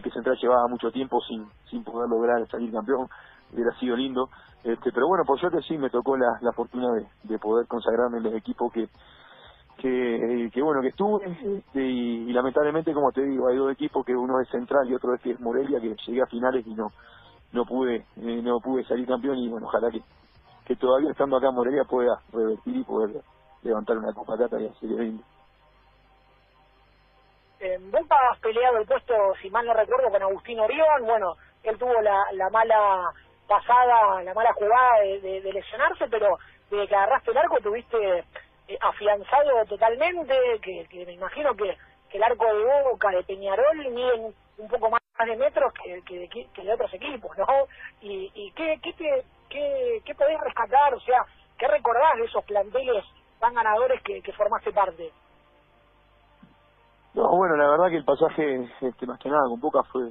que 0.00 0.10
Central 0.10 0.36
llevaba 0.40 0.66
mucho 0.68 0.90
tiempo 0.90 1.20
sin 1.20 1.46
sin 1.70 1.84
poder 1.84 2.08
lograr 2.08 2.46
salir 2.48 2.72
campeón, 2.72 3.08
hubiera 3.52 3.70
sido 3.78 3.96
lindo, 3.96 4.28
este 4.64 4.90
pero 4.92 5.06
bueno, 5.06 5.24
por 5.24 5.38
suerte 5.38 5.62
sí 5.62 5.78
me 5.78 5.90
tocó 5.90 6.16
la, 6.16 6.38
la 6.40 6.52
fortuna 6.52 6.92
de, 6.94 7.06
de 7.22 7.38
poder 7.38 7.66
consagrarme 7.66 8.18
en 8.18 8.24
los 8.24 8.34
equipos 8.34 8.72
que 8.72 8.88
que, 9.76 10.50
que 10.52 10.62
bueno 10.62 10.80
que 10.80 10.88
estuve. 10.88 11.26
Este, 11.58 11.82
y, 11.82 12.32
lamentablemente 12.32 12.92
como 12.92 13.12
te 13.12 13.22
digo 13.22 13.48
hay 13.48 13.56
dos 13.56 13.72
equipos 13.72 14.04
que 14.04 14.14
uno 14.14 14.40
es 14.40 14.48
Central 14.48 14.88
y 14.88 14.94
otro 14.94 15.14
es, 15.14 15.24
es 15.26 15.40
Morelia 15.40 15.80
que 15.80 15.94
llegué 16.06 16.22
a 16.22 16.26
finales 16.26 16.66
y 16.66 16.74
no 16.74 16.88
no 17.52 17.64
pude 17.64 18.06
eh, 18.16 18.42
no 18.42 18.60
pude 18.60 18.84
salir 18.84 19.06
campeón. 19.06 19.38
Y 19.38 19.48
bueno 19.48 19.66
ojalá 19.66 19.90
que 19.90 20.02
que 20.66 20.76
todavía 20.76 21.10
estando 21.10 21.36
acá 21.36 21.48
en 21.48 21.54
Morelia 21.54 21.84
pueda 21.84 22.20
revertir 22.32 22.76
y 22.76 22.84
poder 22.84 23.22
levantar 23.62 23.98
una 23.98 24.12
copa 24.12 24.36
cata 24.36 24.60
y 24.60 24.66
así 24.66 24.86
lindo. 24.86 25.22
En 27.60 27.90
Boca 27.90 28.16
has 28.30 28.38
peleado 28.40 28.78
el 28.78 28.86
puesto, 28.86 29.14
si 29.40 29.48
mal 29.50 29.66
no 29.66 29.72
recuerdo, 29.72 30.10
con 30.10 30.22
Agustín 30.22 30.60
Orión. 30.60 31.04
Bueno, 31.04 31.36
él 31.62 31.78
tuvo 31.78 32.00
la, 32.02 32.24
la 32.32 32.50
mala 32.50 33.10
pasada, 33.48 34.22
la 34.22 34.34
mala 34.34 34.52
jugada 34.54 35.00
de, 35.00 35.52
lesionarse, 35.52 36.06
pero 36.10 36.38
desde 36.70 36.88
que 36.88 36.94
agarraste 36.94 37.30
el 37.30 37.38
arco 37.38 37.60
tuviste 37.60 38.24
eh, 38.68 38.78
afianzado 38.80 39.64
totalmente, 39.66 40.34
que, 40.62 40.86
que 40.90 41.06
me 41.06 41.12
imagino 41.12 41.54
que, 41.54 41.76
el 42.12 42.22
arco 42.22 42.44
de 42.46 42.82
Boca, 42.84 43.10
de 43.10 43.24
Peñarol, 43.24 43.76
miden 43.90 44.32
un 44.58 44.68
poco 44.68 44.88
más 44.88 45.00
de 45.26 45.36
metros 45.36 45.72
que, 45.72 46.00
que, 46.02 46.46
que 46.54 46.62
de 46.62 46.72
otros 46.72 46.94
equipos, 46.94 47.36
¿no? 47.36 47.46
¿Y, 48.00 48.30
y 48.34 48.52
qué, 48.52 48.78
qué, 48.80 48.92
te, 48.92 49.24
qué, 49.48 50.00
qué 50.04 50.14
podés 50.14 50.40
rescatar? 50.40 50.94
O 50.94 51.00
sea, 51.00 51.24
¿qué 51.58 51.66
recordás 51.68 52.16
de 52.16 52.24
esos 52.24 52.44
planteles 52.44 53.04
tan 53.40 53.54
ganadores 53.54 54.02
que, 54.02 54.20
que 54.22 54.32
formaste 54.32 54.72
parte? 54.72 55.10
No, 57.14 57.28
bueno, 57.36 57.56
la 57.56 57.68
verdad 57.68 57.88
que 57.88 57.96
el 57.96 58.04
pasaje, 58.04 58.68
este, 58.80 59.06
más 59.06 59.18
que 59.20 59.28
nada, 59.28 59.48
con 59.48 59.60
Boca 59.60 59.82
fue 59.84 60.10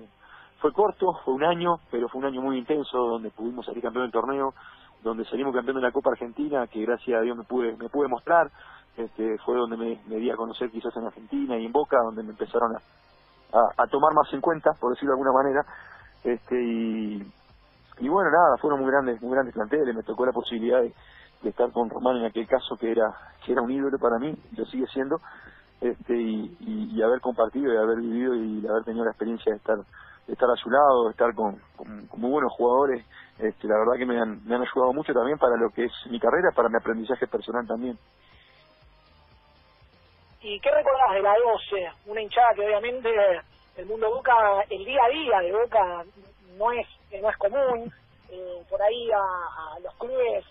fue 0.63 0.71
corto, 0.71 1.19
fue 1.25 1.33
un 1.33 1.43
año, 1.43 1.75
pero 1.91 2.07
fue 2.07 2.19
un 2.19 2.25
año 2.27 2.41
muy 2.41 2.57
intenso, 2.57 2.97
donde 2.97 3.31
pudimos 3.31 3.65
salir 3.65 3.83
campeón 3.83 4.05
del 4.05 4.13
torneo, 4.13 4.53
donde 5.03 5.25
salimos 5.25 5.53
campeón 5.53 5.75
de 5.75 5.81
la 5.81 5.91
Copa 5.91 6.11
Argentina, 6.11 6.65
que 6.67 6.85
gracias 6.85 7.19
a 7.19 7.21
Dios 7.21 7.35
me 7.35 7.43
pude 7.43 7.75
me 7.75 7.89
pude 7.89 8.07
mostrar, 8.07 8.49
este, 8.95 9.37
fue 9.39 9.57
donde 9.57 9.75
me, 9.75 9.99
me 10.07 10.15
di 10.15 10.31
a 10.31 10.37
conocer 10.37 10.71
quizás 10.71 10.95
en 10.95 11.05
Argentina 11.05 11.57
y 11.57 11.65
en 11.65 11.71
Boca, 11.73 11.97
donde 12.01 12.23
me 12.23 12.29
empezaron 12.29 12.77
a, 12.77 12.79
a, 13.77 13.87
tomar 13.87 14.13
más 14.13 14.31
en 14.33 14.39
cuenta, 14.39 14.71
por 14.79 14.91
decirlo 14.91 15.13
de 15.13 15.19
alguna 15.19 15.33
manera, 15.33 15.65
este 16.23 16.55
y, 16.55 17.21
y 18.03 18.09
bueno, 18.09 18.29
nada, 18.31 18.57
fueron 18.57 18.81
muy 18.81 18.91
grandes, 18.91 19.21
muy 19.21 19.31
grandes 19.31 19.53
planteles, 19.53 19.95
me 19.95 20.03
tocó 20.03 20.25
la 20.25 20.33
posibilidad 20.33 20.81
de, 20.81 20.93
estar 21.47 21.71
con 21.71 21.89
Román 21.89 22.17
en 22.17 22.25
aquel 22.25 22.45
caso 22.47 22.75
que 22.77 22.91
era, 22.91 23.13
que 23.45 23.53
era 23.53 23.61
un 23.61 23.71
ídolo 23.71 23.97
para 23.97 24.19
mí, 24.19 24.35
lo 24.57 24.65
sigue 24.65 24.87
siendo, 24.87 25.21
este 25.79 26.13
y, 26.13 27.01
haber 27.01 27.21
compartido 27.21 27.73
y 27.73 27.77
haber 27.77 27.97
vivido 27.97 28.35
y 28.35 28.67
haber 28.67 28.83
tenido 28.83 29.05
la 29.05 29.11
experiencia 29.11 29.51
de 29.51 29.57
estar 29.57 29.77
de 29.77 30.33
estar 30.33 30.49
a 30.49 30.55
su 30.55 30.69
lado, 30.69 31.05
de 31.05 31.11
estar 31.11 31.33
con, 31.35 31.61
con, 31.75 32.07
muy 32.15 32.31
buenos 32.31 32.51
jugadores, 32.53 33.05
este, 33.39 33.67
la 33.67 33.77
verdad 33.77 33.97
que 33.97 34.05
me 34.05 34.19
han, 34.19 34.43
me 34.45 34.55
han 34.55 34.61
ayudado 34.61 34.93
mucho 34.93 35.13
también 35.13 35.37
para 35.37 35.57
lo 35.57 35.69
que 35.69 35.85
es 35.85 35.91
mi 36.09 36.19
carrera, 36.19 36.51
para 36.55 36.69
mi 36.69 36.77
aprendizaje 36.77 37.27
personal 37.27 37.67
también. 37.67 37.97
¿Y 40.41 40.59
qué 40.59 40.71
recordás 40.71 41.13
de 41.13 41.21
la 41.21 41.33
12? 41.33 42.09
Una 42.11 42.21
hinchada 42.21 42.47
que 42.55 42.65
obviamente 42.65 43.09
el 43.77 43.85
mundo 43.85 44.09
Boca, 44.09 44.33
el 44.69 44.85
día 44.85 45.03
a 45.03 45.09
día 45.09 45.39
de 45.39 45.51
Boca 45.51 46.03
no 46.57 46.71
es 46.71 46.87
no 47.21 47.29
es 47.29 47.37
común. 47.37 47.91
Eh, 48.29 48.63
por 48.69 48.81
ahí 48.81 49.11
a, 49.11 49.79
los 49.79 49.93
clubes 49.95 50.43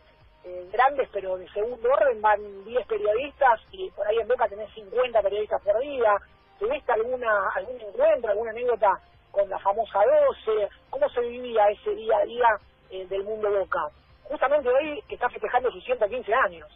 eh, 0.45 0.69
grandes, 0.73 1.09
pero 1.13 1.37
de 1.37 1.49
segundo 1.51 1.89
orden, 1.91 2.21
van 2.21 2.65
10 2.65 2.87
periodistas 2.87 3.61
y 3.73 3.91
por 3.91 4.07
ahí 4.07 4.19
en 4.19 4.29
Boca 4.29 4.49
tenés 4.49 4.73
50 4.75 5.21
periodistas 5.23 5.61
por 5.63 5.79
día. 5.81 6.15
¿Tuviste 6.59 6.93
alguna, 6.93 7.49
algún 7.55 7.81
encuentro, 7.81 8.31
alguna 8.31 8.51
anécdota 8.51 9.01
con 9.33 9.49
la 9.49 9.59
famosa 9.59 9.99
12? 10.47 10.69
¿Cómo 10.91 11.09
se 11.09 11.21
vivía 11.23 11.69
ese 11.71 11.91
día 11.95 12.17
a 12.19 12.25
día 12.25 12.49
eh, 12.91 13.07
del 13.07 13.25
mundo 13.25 13.51
Boca? 13.51 13.81
Justamente 14.25 14.69
hoy 14.69 15.03
que 15.09 15.15
está 15.17 15.29
festejando 15.29 15.71
sus 15.73 15.85
115 15.85 16.33
años. 16.35 16.69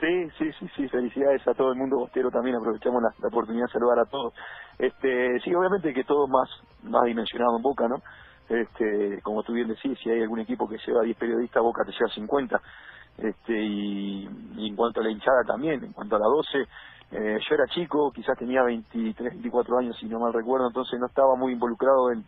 Sí, 0.00 0.28
sí, 0.36 0.50
sí, 0.58 0.66
sí, 0.74 0.88
felicidades 0.88 1.46
a 1.46 1.54
todo 1.54 1.70
el 1.70 1.78
mundo 1.78 1.98
bostero 1.98 2.28
también, 2.30 2.56
aprovechamos 2.56 3.00
la, 3.02 3.28
oportunidad 3.28 3.66
de 3.66 3.72
saludar 3.72 4.00
a 4.00 4.10
todos. 4.10 4.34
Este, 4.78 5.38
sí, 5.44 5.54
obviamente 5.54 5.94
que 5.94 6.02
todo 6.02 6.26
más, 6.26 6.48
más 6.82 7.04
dimensionado 7.04 7.56
en 7.56 7.62
Boca, 7.62 7.86
¿no? 7.86 8.02
Este, 8.52 9.20
como 9.22 9.42
tú 9.42 9.54
bien 9.54 9.68
decís, 9.68 9.98
si 10.02 10.10
hay 10.10 10.22
algún 10.22 10.40
equipo 10.40 10.68
que 10.68 10.76
lleva 10.86 11.02
10 11.02 11.16
periodistas, 11.16 11.62
Boca 11.62 11.84
te 11.84 11.92
lleva 11.92 12.08
50. 12.08 12.60
Este, 13.18 13.52
y, 13.58 14.26
en 14.58 14.76
cuanto 14.76 15.00
a 15.00 15.04
la 15.04 15.10
hinchada 15.10 15.42
también, 15.46 15.82
en 15.84 15.92
cuanto 15.92 16.16
a 16.16 16.18
la 16.18 16.26
12, 16.26 16.58
eh, 17.12 17.38
yo 17.48 17.54
era 17.54 17.66
chico, 17.68 18.10
quizás 18.10 18.38
tenía 18.38 18.62
23, 18.62 19.32
24 19.34 19.78
años 19.78 19.96
si 19.98 20.06
no 20.06 20.18
mal 20.18 20.32
recuerdo, 20.32 20.66
entonces 20.66 20.98
no 20.98 21.06
estaba 21.06 21.34
muy 21.36 21.52
involucrado 21.52 22.10
en, 22.10 22.24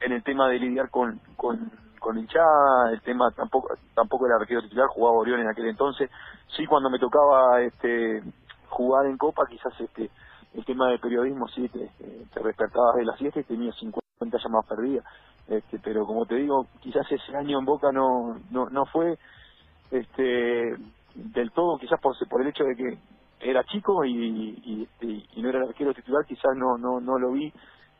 el 0.00 0.22
tema 0.22 0.48
de 0.48 0.58
lidiar 0.58 0.90
con, 0.90 1.20
con, 1.36 1.70
con 2.00 2.18
hinchada, 2.18 2.90
el 2.92 3.00
tema 3.02 3.30
tampoco 3.30 3.74
tampoco 3.94 4.26
era 4.26 4.36
arquero 4.36 4.62
titular, 4.62 4.88
jugaba 4.88 5.18
Orión 5.18 5.40
en 5.40 5.48
aquel 5.48 5.66
entonces, 5.66 6.10
sí 6.56 6.66
cuando 6.66 6.90
me 6.90 6.98
tocaba 6.98 7.60
este 7.62 8.22
jugar 8.68 9.06
en 9.06 9.16
Copa 9.18 9.46
quizás 9.48 9.72
este 9.80 10.10
el 10.54 10.64
tema 10.64 10.88
del 10.88 10.98
periodismo 10.98 11.46
sí 11.48 11.68
te, 11.68 11.90
te 11.98 12.42
despertabas 12.42 12.96
de 12.96 13.04
la 13.04 13.16
siesta 13.16 13.40
y 13.40 13.44
tenías 13.44 13.76
50 13.76 14.38
llamadas 14.38 14.66
perdidas, 14.68 15.04
este, 15.48 15.78
pero 15.78 16.06
como 16.06 16.24
te 16.26 16.36
digo, 16.36 16.66
quizás 16.80 17.10
ese 17.10 17.36
año 17.36 17.58
en 17.58 17.64
Boca 17.64 17.92
no 17.92 18.38
no, 18.50 18.70
no 18.70 18.86
fue 18.86 19.18
este 19.90 20.74
del 21.14 21.50
todo 21.52 21.78
quizás 21.78 22.00
por, 22.00 22.16
por 22.28 22.42
el 22.42 22.48
hecho 22.48 22.64
de 22.64 22.76
que 22.76 22.98
era 23.40 23.62
chico 23.64 24.04
y, 24.04 24.88
y, 25.02 25.42
no 25.42 25.48
era 25.50 25.58
el 25.58 25.68
arquero 25.68 25.92
titular, 25.92 26.24
quizás 26.24 26.56
no, 26.56 26.78
no, 26.78 26.98
no 27.00 27.18
lo 27.18 27.32
vi 27.32 27.52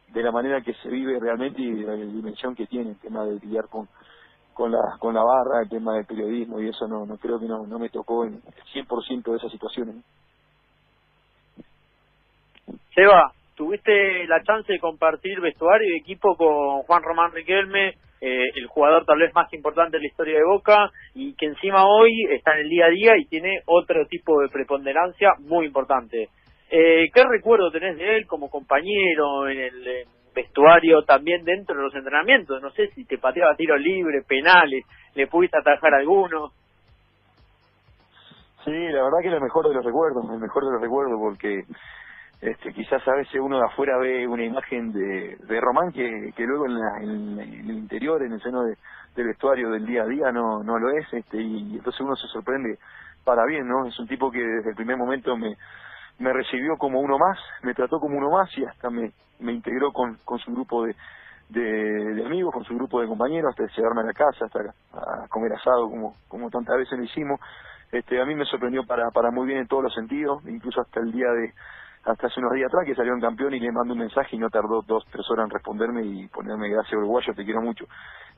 de 0.08 0.22
la 0.22 0.32
manera 0.32 0.62
que 0.62 0.72
se 0.74 0.88
vive 0.88 1.20
realmente 1.20 1.60
y 1.60 1.70
de 1.70 1.86
la 1.86 1.94
dimensión 1.94 2.54
que 2.54 2.66
tiene 2.66 2.92
el 2.92 2.98
tema 2.98 3.24
de 3.24 3.38
lidiar 3.40 3.68
con, 3.68 3.88
con 4.54 4.72
la 4.72 4.96
con 4.98 5.14
la 5.14 5.22
barra, 5.22 5.62
el 5.62 5.68
tema 5.68 5.94
del 5.94 6.06
periodismo 6.06 6.60
y 6.60 6.68
eso 6.68 6.88
no 6.88 7.04
no 7.04 7.18
creo 7.18 7.38
que 7.38 7.46
no 7.46 7.66
no 7.66 7.78
me 7.78 7.90
tocó 7.90 8.24
en 8.24 8.34
el 8.34 8.86
100% 8.86 9.30
de 9.30 9.36
esas 9.36 9.52
situaciones. 9.52 9.96
Seba, 12.94 13.32
tuviste 13.56 14.26
la 14.26 14.42
chance 14.42 14.72
de 14.72 14.78
compartir 14.78 15.40
vestuario 15.40 15.94
y 15.94 16.00
equipo 16.00 16.36
con 16.36 16.82
Juan 16.82 17.02
Román 17.02 17.32
Riquelme, 17.32 17.94
eh, 18.20 18.50
el 18.56 18.66
jugador 18.66 19.04
tal 19.04 19.18
vez 19.18 19.34
más 19.34 19.52
importante 19.52 19.96
de 19.96 20.02
la 20.02 20.08
historia 20.08 20.38
de 20.38 20.44
Boca 20.44 20.90
y 21.14 21.34
que 21.34 21.46
encima 21.46 21.84
hoy 21.84 22.10
está 22.30 22.54
en 22.54 22.60
el 22.60 22.68
día 22.68 22.86
a 22.86 22.90
día 22.90 23.16
y 23.18 23.26
tiene 23.26 23.60
otro 23.66 24.06
tipo 24.06 24.40
de 24.40 24.48
preponderancia 24.48 25.34
muy 25.40 25.66
importante. 25.66 26.28
Eh, 26.70 27.10
¿Qué 27.12 27.22
recuerdo 27.24 27.70
tenés 27.70 27.96
de 27.96 28.16
él 28.16 28.26
como 28.26 28.50
compañero 28.50 29.48
en 29.48 29.58
el 29.58 30.06
vestuario, 30.34 31.02
también 31.02 31.44
dentro 31.44 31.76
de 31.76 31.82
los 31.82 31.94
entrenamientos? 31.94 32.60
No 32.62 32.70
sé 32.70 32.88
si 32.94 33.04
te 33.04 33.18
pateaba 33.18 33.54
tiros 33.56 33.80
libres, 33.80 34.24
penales, 34.26 34.84
le 35.14 35.26
pudiste 35.26 35.58
atajar 35.58 35.94
alguno. 35.94 36.50
Sí, 38.64 38.72
la 38.72 39.02
verdad 39.04 39.18
que 39.20 39.28
es 39.28 39.34
el 39.34 39.42
mejor 39.42 39.68
de 39.68 39.74
los 39.74 39.84
recuerdos, 39.84 40.24
el 40.32 40.40
mejor 40.40 40.64
de 40.64 40.72
los 40.72 40.80
recuerdos, 40.80 41.20
porque 41.20 41.64
este, 42.44 42.74
quizás 42.74 43.00
a 43.08 43.14
veces 43.14 43.40
uno 43.40 43.56
de 43.56 43.64
afuera 43.64 43.96
ve 43.96 44.28
una 44.28 44.44
imagen 44.44 44.92
de, 44.92 45.38
de 45.46 45.60
Román 45.62 45.90
que, 45.92 46.30
que 46.36 46.44
luego 46.44 46.66
en, 46.66 46.78
la, 46.78 46.98
en, 47.00 47.38
el 47.40 47.70
interior, 47.70 48.22
en 48.22 48.34
el 48.34 48.42
seno 48.42 48.64
de, 48.64 48.76
del 49.16 49.28
vestuario 49.28 49.70
del 49.70 49.86
día 49.86 50.02
a 50.02 50.06
día 50.06 50.30
no, 50.30 50.62
no 50.62 50.78
lo 50.78 50.90
es, 50.90 51.10
este, 51.10 51.40
y 51.40 51.76
entonces 51.76 51.98
uno 52.02 52.14
se 52.16 52.28
sorprende 52.28 52.78
para 53.24 53.46
bien, 53.46 53.66
¿no? 53.66 53.86
Es 53.86 53.98
un 53.98 54.06
tipo 54.06 54.30
que 54.30 54.40
desde 54.40 54.70
el 54.70 54.76
primer 54.76 54.98
momento 54.98 55.34
me, 55.38 55.56
me 56.18 56.34
recibió 56.34 56.76
como 56.76 57.00
uno 57.00 57.16
más, 57.16 57.38
me 57.62 57.72
trató 57.72 57.98
como 57.98 58.18
uno 58.18 58.30
más 58.30 58.50
y 58.58 58.64
hasta 58.66 58.90
me, 58.90 59.12
me 59.40 59.52
integró 59.52 59.90
con, 59.90 60.18
con 60.26 60.38
su 60.38 60.52
grupo 60.52 60.84
de, 60.84 60.94
de, 61.48 62.26
amigos, 62.26 62.52
con 62.52 62.64
su 62.64 62.74
grupo 62.74 63.00
de 63.00 63.06
compañeros, 63.06 63.54
hasta 63.58 63.74
llevarme 63.74 64.02
a 64.02 64.04
la 64.04 64.12
casa, 64.12 64.44
hasta 64.44 64.60
a 64.92 65.28
comer 65.28 65.54
asado 65.54 65.88
como, 65.88 66.14
como 66.28 66.50
tantas 66.50 66.76
veces 66.76 66.98
lo 66.98 67.04
hicimos. 67.04 67.40
Este, 67.90 68.20
a 68.20 68.26
mí 68.26 68.34
me 68.34 68.44
sorprendió 68.44 68.84
para, 68.84 69.10
para 69.12 69.30
muy 69.30 69.46
bien 69.46 69.60
en 69.60 69.66
todos 69.66 69.84
los 69.84 69.94
sentidos, 69.94 70.44
incluso 70.46 70.82
hasta 70.82 71.00
el 71.00 71.10
día 71.10 71.28
de, 71.30 71.54
hasta 72.04 72.26
hace 72.26 72.40
unos 72.40 72.52
días 72.52 72.68
atrás 72.68 72.84
que 72.86 72.94
salió 72.94 73.14
en 73.14 73.20
campeón 73.20 73.54
y 73.54 73.60
le 73.60 73.72
mando 73.72 73.94
un 73.94 74.00
mensaje 74.00 74.36
y 74.36 74.38
no 74.38 74.50
tardó 74.50 74.82
dos, 74.86 75.04
tres 75.10 75.24
horas 75.30 75.46
en 75.46 75.50
responderme 75.50 76.04
y 76.04 76.28
ponerme 76.28 76.68
gracias 76.68 76.94
uruguayo, 76.94 77.32
te 77.34 77.44
quiero 77.44 77.62
mucho. 77.62 77.86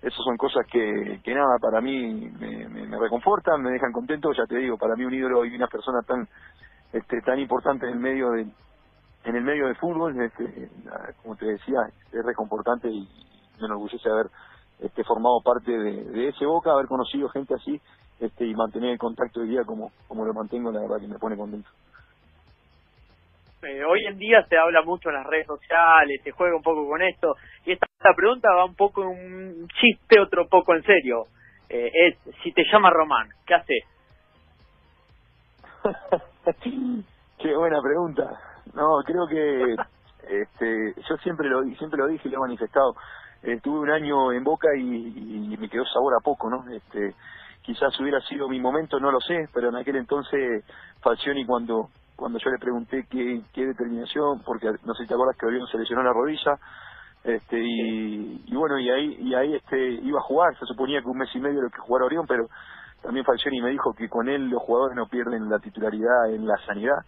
Esas 0.00 0.22
son 0.24 0.36
cosas 0.36 0.64
que, 0.70 1.20
que 1.24 1.34
nada, 1.34 1.58
para 1.60 1.80
mí 1.80 2.30
me, 2.38 2.98
reconfortan, 2.98 3.62
me 3.62 3.70
dejan 3.70 3.92
contento, 3.92 4.32
ya 4.32 4.46
te 4.46 4.56
digo, 4.58 4.76
para 4.78 4.94
mí 4.94 5.04
un 5.04 5.14
ídolo 5.14 5.44
y 5.44 5.56
una 5.56 5.66
persona 5.66 6.00
tan 6.06 6.28
este 6.92 7.20
tan 7.22 7.38
importante 7.40 7.86
en 7.86 7.94
el 7.94 7.98
medio 7.98 8.30
de 8.30 8.46
en 9.24 9.34
el 9.34 9.42
medio 9.42 9.66
del 9.66 9.76
fútbol, 9.76 10.14
este, 10.22 10.70
como 11.22 11.34
te 11.34 11.46
decía, 11.46 11.80
es 12.12 12.24
reconfortante 12.24 12.88
y 12.88 13.08
me 13.58 13.66
enorgullece 13.66 14.08
haber 14.08 14.26
este, 14.78 15.02
formado 15.02 15.40
parte 15.44 15.72
de, 15.72 16.04
de 16.04 16.28
ese 16.28 16.46
Boca, 16.46 16.70
haber 16.70 16.86
conocido 16.86 17.28
gente 17.30 17.54
así 17.54 17.80
este, 18.20 18.46
y 18.46 18.54
mantener 18.54 18.90
el 18.90 18.98
contacto 18.98 19.40
hoy 19.40 19.48
día 19.48 19.64
como, 19.64 19.90
como 20.06 20.24
lo 20.24 20.32
mantengo, 20.32 20.70
la 20.70 20.80
verdad 20.80 21.00
que 21.00 21.08
me 21.08 21.18
pone 21.18 21.36
contento. 21.36 21.68
Eh, 23.66 23.84
hoy 23.84 24.06
en 24.06 24.16
día 24.18 24.46
se 24.48 24.56
habla 24.56 24.82
mucho 24.82 25.08
en 25.08 25.16
las 25.16 25.26
redes 25.26 25.46
sociales, 25.46 26.20
se 26.22 26.30
juega 26.30 26.56
un 26.56 26.62
poco 26.62 26.88
con 26.88 27.02
esto, 27.02 27.34
y 27.64 27.72
esta, 27.72 27.86
pregunta 28.14 28.48
va 28.54 28.64
un 28.64 28.76
poco 28.76 29.02
en 29.02 29.08
un 29.08 29.68
chiste, 29.68 30.20
otro 30.20 30.46
poco 30.46 30.74
en 30.74 30.82
serio. 30.84 31.24
Eh, 31.68 31.90
es, 31.92 32.16
si 32.42 32.52
te 32.52 32.62
llama 32.70 32.90
Román, 32.90 33.28
¿qué 33.44 33.54
haces? 33.54 33.84
Qué 37.38 37.56
buena 37.56 37.82
pregunta. 37.82 38.30
No, 38.74 39.02
creo 39.04 39.26
que 39.26 39.74
este, 40.28 40.94
yo 41.08 41.16
siempre 41.18 41.48
lo 41.48 41.64
siempre 41.76 41.98
lo 41.98 42.06
dije 42.06 42.28
y 42.28 42.30
lo 42.30 42.38
he 42.38 42.40
manifestado. 42.40 42.94
Estuve 43.42 43.80
un 43.80 43.90
año 43.90 44.32
en 44.32 44.44
Boca 44.44 44.68
y, 44.76 45.56
me 45.58 45.68
quedó 45.68 45.84
sabor 45.86 46.14
a 46.14 46.22
poco, 46.22 46.48
¿no? 46.48 46.64
Este, 46.70 47.14
quizás 47.62 47.98
hubiera 48.00 48.20
sido 48.20 48.48
mi 48.48 48.60
momento, 48.60 49.00
no 49.00 49.10
lo 49.10 49.20
sé, 49.20 49.48
pero 49.52 49.70
en 49.70 49.76
aquel 49.76 49.96
entonces 49.96 50.64
Falcioni 51.00 51.44
cuando 51.44 51.90
cuando 52.16 52.38
yo 52.38 52.50
le 52.50 52.58
pregunté 52.58 53.06
qué, 53.10 53.66
determinación, 53.66 54.42
porque 54.44 54.72
no 54.84 54.94
sé 54.94 55.02
si 55.02 55.08
te 55.08 55.14
acuerdas 55.14 55.36
que 55.38 55.46
Orión 55.46 55.66
se 55.68 55.78
lesionó 55.78 56.02
la 56.02 56.12
rodilla, 56.12 56.58
este 57.22 57.58
y, 57.58 58.42
y 58.46 58.56
bueno 58.56 58.78
y 58.78 58.90
ahí 58.90 59.16
y 59.20 59.34
ahí 59.34 59.54
este 59.54 59.78
iba 59.78 60.18
a 60.18 60.22
jugar. 60.22 60.58
Se 60.58 60.66
suponía 60.66 61.00
que 61.00 61.08
un 61.08 61.18
mes 61.18 61.34
y 61.34 61.40
medio 61.40 61.62
lo 61.62 61.70
que 61.70 61.78
jugara 61.78 62.06
Orión 62.06 62.26
pero 62.26 62.46
también 63.02 63.24
Falcioni 63.24 63.60
me 63.60 63.70
dijo 63.70 63.92
que 63.94 64.08
con 64.08 64.28
él 64.28 64.48
los 64.48 64.62
jugadores 64.62 64.96
no 64.96 65.06
pierden 65.06 65.48
la 65.48 65.58
titularidad 65.58 66.30
en 66.30 66.46
la 66.46 66.56
sanidad 66.66 66.98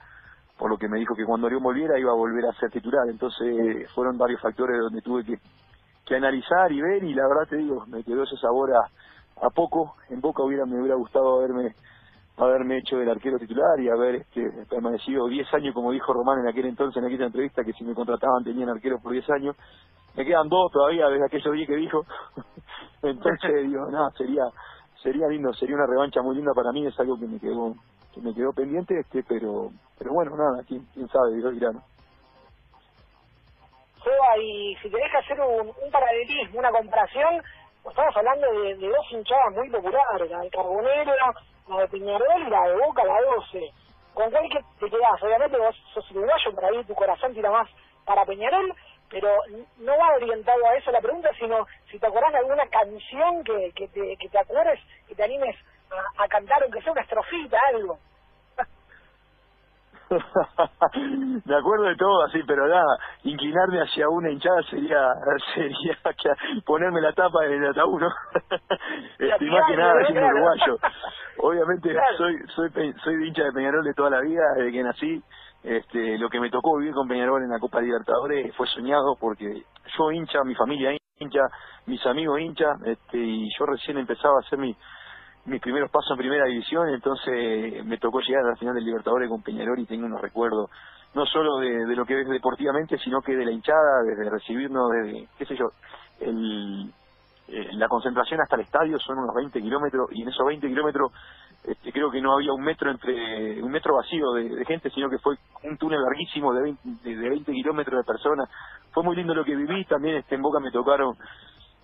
por 0.58 0.70
lo 0.70 0.76
que 0.76 0.88
me 0.88 0.98
dijo 0.98 1.14
que 1.14 1.24
cuando 1.24 1.46
Orión 1.46 1.62
volviera 1.62 1.98
iba 1.98 2.10
a 2.10 2.16
volver 2.16 2.44
a 2.46 2.52
ser 2.58 2.70
titular. 2.70 3.08
Entonces 3.08 3.90
fueron 3.94 4.18
varios 4.18 4.40
factores 4.40 4.80
donde 4.80 5.00
tuve 5.00 5.24
que, 5.24 5.38
que 6.04 6.16
analizar 6.16 6.70
y 6.72 6.82
ver 6.82 7.04
y 7.04 7.14
la 7.14 7.28
verdad 7.28 7.48
te 7.48 7.56
digo 7.56 7.86
me 7.86 8.02
quedó 8.02 8.24
ese 8.24 8.36
sabor 8.36 8.72
a, 8.74 9.46
a 9.46 9.50
poco. 9.50 9.94
En 10.10 10.20
Boca 10.20 10.42
hubiera 10.42 10.66
me 10.66 10.80
hubiera 10.80 10.96
gustado 10.96 11.38
haberme 11.38 11.74
haberme 12.38 12.78
hecho 12.78 13.00
el 13.00 13.08
arquero 13.08 13.38
titular 13.38 13.80
y 13.80 13.88
haber 13.88 14.16
este, 14.16 14.50
permanecido 14.70 15.26
10 15.26 15.52
años, 15.54 15.74
como 15.74 15.92
dijo 15.92 16.12
Román 16.12 16.40
en 16.40 16.48
aquel 16.48 16.66
entonces, 16.66 16.96
en 16.96 17.06
aquella 17.06 17.26
entrevista, 17.26 17.64
que 17.64 17.72
si 17.72 17.84
me 17.84 17.94
contrataban 17.94 18.44
tenían 18.44 18.68
arquero 18.68 18.98
por 19.00 19.12
10 19.12 19.28
años. 19.30 19.56
Me 20.16 20.24
quedan 20.24 20.48
dos 20.48 20.72
todavía 20.72 21.08
desde 21.08 21.26
aquellos 21.26 21.52
días 21.52 21.68
que 21.68 21.76
dijo. 21.76 22.04
entonces, 23.02 23.62
digo, 23.62 23.90
no, 23.90 24.10
sería 24.12 24.44
sería 25.02 25.28
lindo, 25.28 25.52
sería 25.52 25.76
una 25.76 25.86
revancha 25.86 26.22
muy 26.22 26.36
linda 26.36 26.52
para 26.54 26.72
mí, 26.72 26.86
es 26.86 26.98
algo 26.98 27.18
que 27.18 27.26
me 27.26 27.38
quedó 27.38 27.74
que 28.12 28.20
me 28.20 28.34
quedó 28.34 28.52
pendiente, 28.52 28.98
este 28.98 29.22
pero 29.28 29.70
pero 29.98 30.12
bueno, 30.12 30.36
nada, 30.36 30.64
quién, 30.66 30.84
quién 30.94 31.08
sabe, 31.08 31.36
Dios 31.36 31.52
dirá, 31.54 31.70
¿no? 31.72 31.82
y 34.40 34.76
si 34.82 34.90
querés 34.90 35.14
hacer 35.14 35.40
un, 35.40 35.68
un 35.68 35.90
paralelismo, 35.90 36.60
una 36.60 36.70
comparación, 36.70 37.42
estamos 37.86 38.16
hablando 38.16 38.46
de, 38.52 38.76
de 38.76 38.88
dos 38.88 39.06
hinchadas 39.10 39.54
muy 39.54 39.68
populares, 39.70 40.30
la 40.30 40.40
de 40.40 40.50
Carbonero 40.50 41.12
la 41.68 41.80
de 41.80 41.88
Peñarol 41.88 42.42
y 42.46 42.50
la 42.50 42.68
de 42.68 42.74
Boca, 42.76 43.04
la 43.04 43.20
12. 43.36 43.72
¿Con 44.14 44.30
cuál 44.30 44.48
que 44.50 44.60
te 44.80 44.90
quedás? 44.90 45.22
Obviamente 45.22 45.58
vos 45.58 45.76
sos 45.94 46.10
uruguayo, 46.10 46.54
por 46.54 46.64
ahí 46.64 46.84
tu 46.84 46.94
corazón 46.94 47.34
tira 47.34 47.50
más 47.50 47.68
para 48.04 48.24
Peñarol, 48.24 48.74
pero 49.10 49.30
no 49.78 49.96
va 49.96 50.14
orientado 50.14 50.66
a 50.66 50.74
eso 50.76 50.90
la 50.90 51.00
pregunta, 51.00 51.30
sino 51.38 51.66
si 51.90 51.98
te 51.98 52.06
acordás 52.06 52.32
de 52.32 52.38
alguna 52.38 52.66
canción 52.68 53.44
que, 53.44 53.72
que, 53.74 53.88
te, 53.88 54.16
que 54.16 54.28
te 54.28 54.38
acuerdes 54.38 54.80
y 55.08 55.14
te 55.14 55.22
animes 55.22 55.56
a, 55.90 56.24
a 56.24 56.28
cantar, 56.28 56.62
aunque 56.62 56.82
sea 56.82 56.92
una 56.92 57.02
estrofita, 57.02 57.58
algo. 57.68 57.98
me 61.44 61.54
acuerdo 61.54 61.84
de 61.84 61.96
todo 61.96 62.24
así, 62.24 62.40
pero 62.46 62.66
nada, 62.66 62.98
inclinarme 63.24 63.80
hacia 63.80 64.08
una 64.08 64.30
hinchada 64.30 64.62
sería 64.70 65.12
sería 65.54 65.98
ponerme 66.64 67.00
la 67.00 67.12
tapa 67.12 67.44
en 67.44 67.62
el 67.62 67.70
ataúd, 67.70 68.00
¿no? 68.00 68.08
este, 69.18 69.44
más 69.46 69.62
que 69.68 69.76
nada, 69.76 70.06
siendo 70.06 70.26
uruguayo. 70.26 70.78
Obviamente 71.38 71.94
soy 72.16 72.36
soy 72.54 72.70
soy 73.04 73.16
de 73.16 73.26
hincha 73.26 73.44
de 73.44 73.52
Peñarol 73.52 73.84
de 73.84 73.94
toda 73.94 74.10
la 74.10 74.20
vida, 74.20 74.42
desde 74.56 74.72
que 74.72 74.82
nací. 74.82 75.22
Este, 75.62 76.16
lo 76.18 76.28
que 76.28 76.40
me 76.40 76.50
tocó 76.50 76.78
vivir 76.78 76.94
con 76.94 77.08
Peñarol 77.08 77.42
en 77.42 77.50
la 77.50 77.58
Copa 77.58 77.80
Libertadores 77.80 78.54
fue 78.56 78.66
soñado 78.68 79.16
porque 79.20 79.64
yo 79.98 80.12
hincha, 80.12 80.44
mi 80.44 80.54
familia 80.54 80.96
hincha, 81.18 81.40
mis 81.86 82.04
amigos 82.06 82.40
hincha, 82.40 82.76
este, 82.84 83.18
y 83.18 83.48
yo 83.58 83.66
recién 83.66 83.98
empezaba 83.98 84.36
a 84.36 84.46
hacer 84.46 84.58
mi 84.58 84.74
mis 85.48 85.60
primeros 85.60 85.90
pasos 85.90 86.12
en 86.12 86.18
primera 86.18 86.44
división, 86.46 86.88
entonces 86.88 87.84
me 87.84 87.98
tocó 87.98 88.20
llegar 88.20 88.44
a 88.44 88.50
la 88.50 88.56
final 88.56 88.74
del 88.74 88.84
Libertadores 88.84 89.28
con 89.28 89.42
Peñarol 89.42 89.78
y 89.78 89.86
tengo 89.86 90.06
unos 90.06 90.20
recuerdos 90.20 90.70
no 91.14 91.24
solo 91.26 91.58
de, 91.58 91.86
de 91.86 91.96
lo 91.96 92.04
que 92.04 92.14
ves 92.14 92.28
deportivamente, 92.28 92.98
sino 92.98 93.20
que 93.22 93.34
de 93.34 93.44
la 93.44 93.50
hinchada, 93.50 94.02
desde 94.04 94.30
recibirnos, 94.30 94.90
desde, 94.90 95.28
qué 95.38 95.46
sé 95.46 95.56
yo, 95.56 95.70
el, 96.20 96.92
eh, 97.50 97.68
la 97.72 97.88
concentración 97.88 98.40
hasta 98.42 98.56
el 98.56 98.62
estadio 98.62 98.98
son 98.98 99.18
unos 99.18 99.34
20 99.34 99.62
kilómetros 99.62 100.10
y 100.12 100.20
en 100.20 100.28
esos 100.28 100.46
20 100.46 100.68
kilómetros 100.68 101.12
este, 101.64 101.92
creo 101.92 102.10
que 102.10 102.20
no 102.20 102.34
había 102.34 102.52
un 102.52 102.62
metro 102.62 102.90
entre 102.90 103.62
un 103.62 103.70
metro 103.70 103.94
vacío 103.96 104.32
de, 104.32 104.64
gente, 104.66 104.90
sino 104.90 105.08
que 105.08 105.18
fue 105.18 105.36
un 105.62 105.78
túnel 105.78 105.98
larguísimo 106.02 106.52
de 106.52 106.62
20, 106.62 107.08
de 107.08 107.28
20 107.30 107.52
kilómetros 107.52 108.00
de 108.00 108.04
personas. 108.04 108.50
Fue 108.92 109.02
muy 109.02 109.16
lindo 109.16 109.34
lo 109.34 109.44
que 109.44 109.56
viví, 109.56 109.84
también 109.86 110.16
este, 110.16 110.34
en 110.34 110.42
Boca 110.42 110.60
me 110.60 110.70
tocaron 110.70 111.16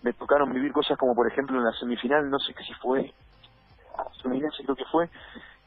me 0.02 0.12
tocaron 0.12 0.52
vivir 0.52 0.70
cosas 0.70 0.98
como 0.98 1.14
por 1.14 1.32
ejemplo 1.32 1.56
en 1.56 1.64
la 1.64 1.72
semifinal, 1.72 2.28
no 2.28 2.38
sé 2.38 2.52
qué 2.52 2.62
si 2.62 2.74
fue 2.74 3.14
Fluminense 4.22 4.62
creo 4.64 4.76
que 4.76 4.84
fue, 4.86 5.08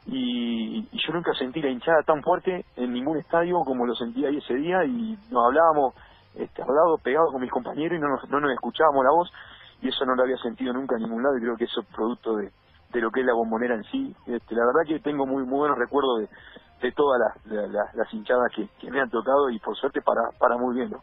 y, 0.06 0.78
y, 0.90 0.98
yo 1.06 1.12
nunca 1.12 1.32
sentí 1.34 1.60
la 1.60 1.68
hinchada 1.68 2.02
tan 2.02 2.22
fuerte 2.22 2.64
en 2.76 2.92
ningún 2.92 3.18
estadio 3.18 3.60
como 3.64 3.86
lo 3.86 3.94
sentí 3.94 4.24
ahí 4.24 4.38
ese 4.38 4.54
día 4.54 4.84
y 4.84 5.18
nos 5.30 5.46
hablábamos 5.46 5.94
este, 6.34 6.62
hablado, 6.62 6.98
pegado 6.98 7.30
con 7.32 7.42
mis 7.42 7.50
compañeros 7.50 7.98
y 7.98 8.00
no 8.00 8.08
nos, 8.08 8.28
no 8.30 8.40
nos 8.40 8.52
escuchábamos 8.52 9.04
la 9.04 9.10
voz 9.10 9.32
y 9.82 9.88
eso 9.88 10.04
no 10.06 10.14
lo 10.14 10.22
había 10.22 10.36
sentido 10.38 10.72
nunca 10.72 10.96
en 10.96 11.02
ningún 11.02 11.22
lado 11.22 11.36
y 11.36 11.40
creo 11.40 11.56
que 11.56 11.64
eso 11.64 11.80
es 11.80 11.86
producto 11.94 12.36
de, 12.36 12.50
de 12.90 13.00
lo 13.00 13.10
que 13.10 13.20
es 13.20 13.26
la 13.26 13.34
bombonera 13.34 13.74
en 13.74 13.84
sí. 13.84 14.14
Este, 14.26 14.54
la 14.54 14.64
verdad 14.66 14.88
que 14.88 15.00
tengo 15.00 15.26
muy, 15.26 15.44
muy 15.44 15.58
buenos 15.58 15.78
recuerdos 15.78 16.20
de, 16.20 16.28
de 16.86 16.92
todas 16.92 17.20
las, 17.44 17.94
las, 17.94 18.14
hinchadas 18.14 18.52
que, 18.54 18.90
me 18.90 19.00
han 19.00 19.10
tocado 19.10 19.50
y 19.50 19.58
por 19.58 19.76
suerte 19.76 20.00
para, 20.00 20.22
para 20.38 20.56
muy 20.56 20.74
bien. 20.74 20.90
¿no? 20.90 21.02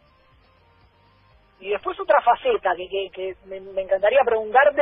Y 1.59 1.69
después 1.69 1.99
otra 1.99 2.21
faceta 2.21 2.75
que, 2.75 2.87
que, 2.89 3.09
que 3.11 3.35
me, 3.47 3.81
encantaría 3.81 4.19
preguntarte, 4.25 4.81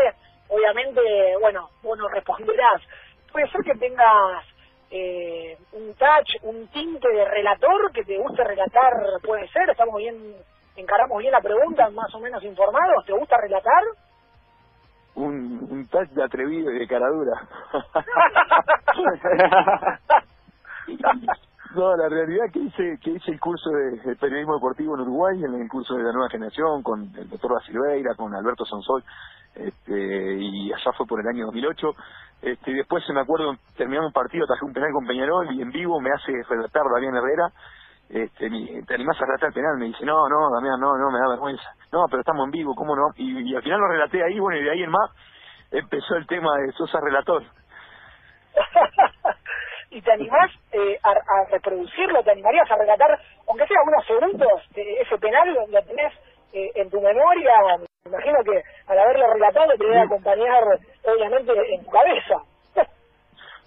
obviamente, 0.53 1.01
bueno, 1.39 1.69
vos 1.81 1.97
nos 1.97 2.11
responderás, 2.11 2.81
puede 3.31 3.49
ser 3.49 3.61
que 3.61 3.75
tengas 3.75 4.45
eh, 4.91 5.57
un 5.73 5.93
touch, 5.95 6.43
un 6.43 6.67
tinte 6.67 7.09
de 7.09 7.25
relator 7.25 7.91
que 7.91 8.03
te 8.03 8.17
guste 8.17 8.43
relatar, 8.43 8.93
puede 9.23 9.47
ser, 9.49 9.69
estamos 9.69 9.97
bien, 9.97 10.35
encaramos 10.75 11.17
bien 11.17 11.31
la 11.31 11.41
pregunta, 11.41 11.89
más 11.89 12.13
o 12.13 12.19
menos 12.19 12.43
informados, 12.43 13.05
¿te 13.05 13.13
gusta 13.13 13.37
relatar? 13.41 13.83
Un, 15.15 15.67
un 15.69 15.87
touch 15.87 16.09
de 16.09 16.23
atrevido 16.23 16.71
y 16.71 16.79
de 16.79 16.87
caradura. 16.87 17.33
No, 21.75 21.95
la 21.95 22.07
realidad 22.07 22.45
que 22.53 22.59
hice 22.59 22.99
que 23.01 23.11
hice 23.11 23.31
el 23.31 23.39
curso 23.39 23.71
de, 23.71 24.15
periodismo 24.17 24.55
deportivo 24.55 24.93
en 24.93 25.01
Uruguay, 25.01 25.43
en 25.43 25.59
el 25.59 25.67
curso 25.67 25.95
de 25.95 26.03
la 26.03 26.11
nueva 26.11 26.29
generación, 26.29 26.83
con 26.83 27.11
el 27.17 27.27
doctor 27.27 27.53
Basilveira, 27.53 28.13
con 28.15 28.35
Alberto 28.35 28.63
Sonsol, 28.63 29.03
este, 29.55 30.35
y 30.39 30.73
allá 30.73 30.91
fue 30.97 31.05
por 31.05 31.19
el 31.19 31.27
año 31.27 31.45
2008. 31.45 31.95
Este, 32.41 32.71
y 32.71 32.73
después, 32.75 33.03
me 33.13 33.21
acuerdo, 33.21 33.55
terminamos 33.77 34.07
un 34.07 34.13
partido, 34.13 34.45
traje 34.45 34.65
un 34.65 34.73
penal 34.73 34.91
con 34.91 35.05
Peñarol 35.07 35.53
y 35.53 35.61
en 35.61 35.71
vivo 35.71 35.99
me 36.01 36.11
hace 36.11 36.31
relatar 36.49 36.83
Damián 36.93 37.15
Herrera. 37.15 37.49
Este, 38.09 38.49
¿Te 38.85 38.93
animás 38.93 39.19
a 39.21 39.25
relatar 39.25 39.47
el 39.49 39.53
penal? 39.53 39.77
Me 39.77 39.85
dice, 39.85 40.05
no, 40.05 40.27
no, 40.27 40.49
Damián, 40.53 40.79
no, 40.79 40.97
no, 40.97 41.09
me 41.11 41.19
da 41.19 41.29
vergüenza. 41.29 41.63
No, 41.91 42.05
pero 42.09 42.19
estamos 42.19 42.45
en 42.45 42.51
vivo, 42.51 42.75
¿cómo 42.75 42.95
no? 42.95 43.09
Y, 43.15 43.55
al 43.55 43.63
final 43.63 43.79
lo 43.79 43.87
relaté 43.87 44.23
ahí, 44.23 44.39
bueno, 44.39 44.59
y 44.59 44.63
de 44.63 44.71
ahí 44.71 44.83
en 44.83 44.91
más 44.91 45.09
empezó 45.71 46.15
el 46.15 46.27
tema 46.27 46.49
de 46.57 46.71
Sosa 46.73 46.99
Relator. 47.01 47.43
y 49.89 50.01
te 50.01 50.11
animás 50.11 50.51
eh, 50.71 50.99
a, 51.01 51.49
reproducirlo, 51.49 52.23
te 52.23 52.31
animarías 52.31 52.69
a 52.69 52.75
relatar, 52.75 53.19
aunque 53.47 53.65
sea 53.67 53.77
unos 53.87 54.05
segundos, 54.05 54.61
ese 54.75 55.17
penal 55.17 55.53
lo 55.53 55.81
tenés 55.83 56.13
eh, 56.51 56.71
en 56.75 56.89
tu 56.89 57.01
memoria, 57.01 57.53
me 57.79 57.92
imagino 58.05 58.37
que 58.43 58.61
al 58.87 58.99
haberlo 58.99 59.33
relatado 59.33 59.71
te 59.77 59.85
debe 59.85 60.01
acompañar 60.01 60.63
obviamente 61.03 61.51
en 61.73 61.85
tu 61.85 61.91
cabeza. 61.91 62.35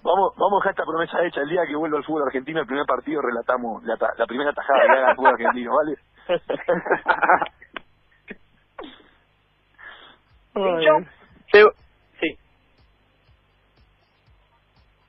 Vamos, 0.02 0.35
vamos 0.37 0.61
a 0.61 0.69
dejar 0.69 0.71
esta 0.73 0.85
promesa 0.85 1.25
hecha. 1.25 1.40
El 1.40 1.49
día 1.49 1.66
que 1.66 1.75
vuelva 1.75 1.99
al 1.99 2.05
fútbol 2.05 2.23
argentino, 2.26 2.61
el 2.61 2.66
primer 2.66 2.87
partido 2.87 3.21
relatamos 3.23 3.83
la, 3.83 3.97
la 4.16 4.26
primera 4.26 4.52
tajada 4.52 4.85
que 4.85 4.93
haga 4.93 5.11
el 5.11 5.16
fútbol 5.16 5.35
argentino, 5.35 5.73
¿vale? 5.75 5.97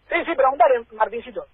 Sí, 0.10 0.16
sí, 0.26 0.36
preguntar, 0.36 0.68
Martincito. 0.94 1.46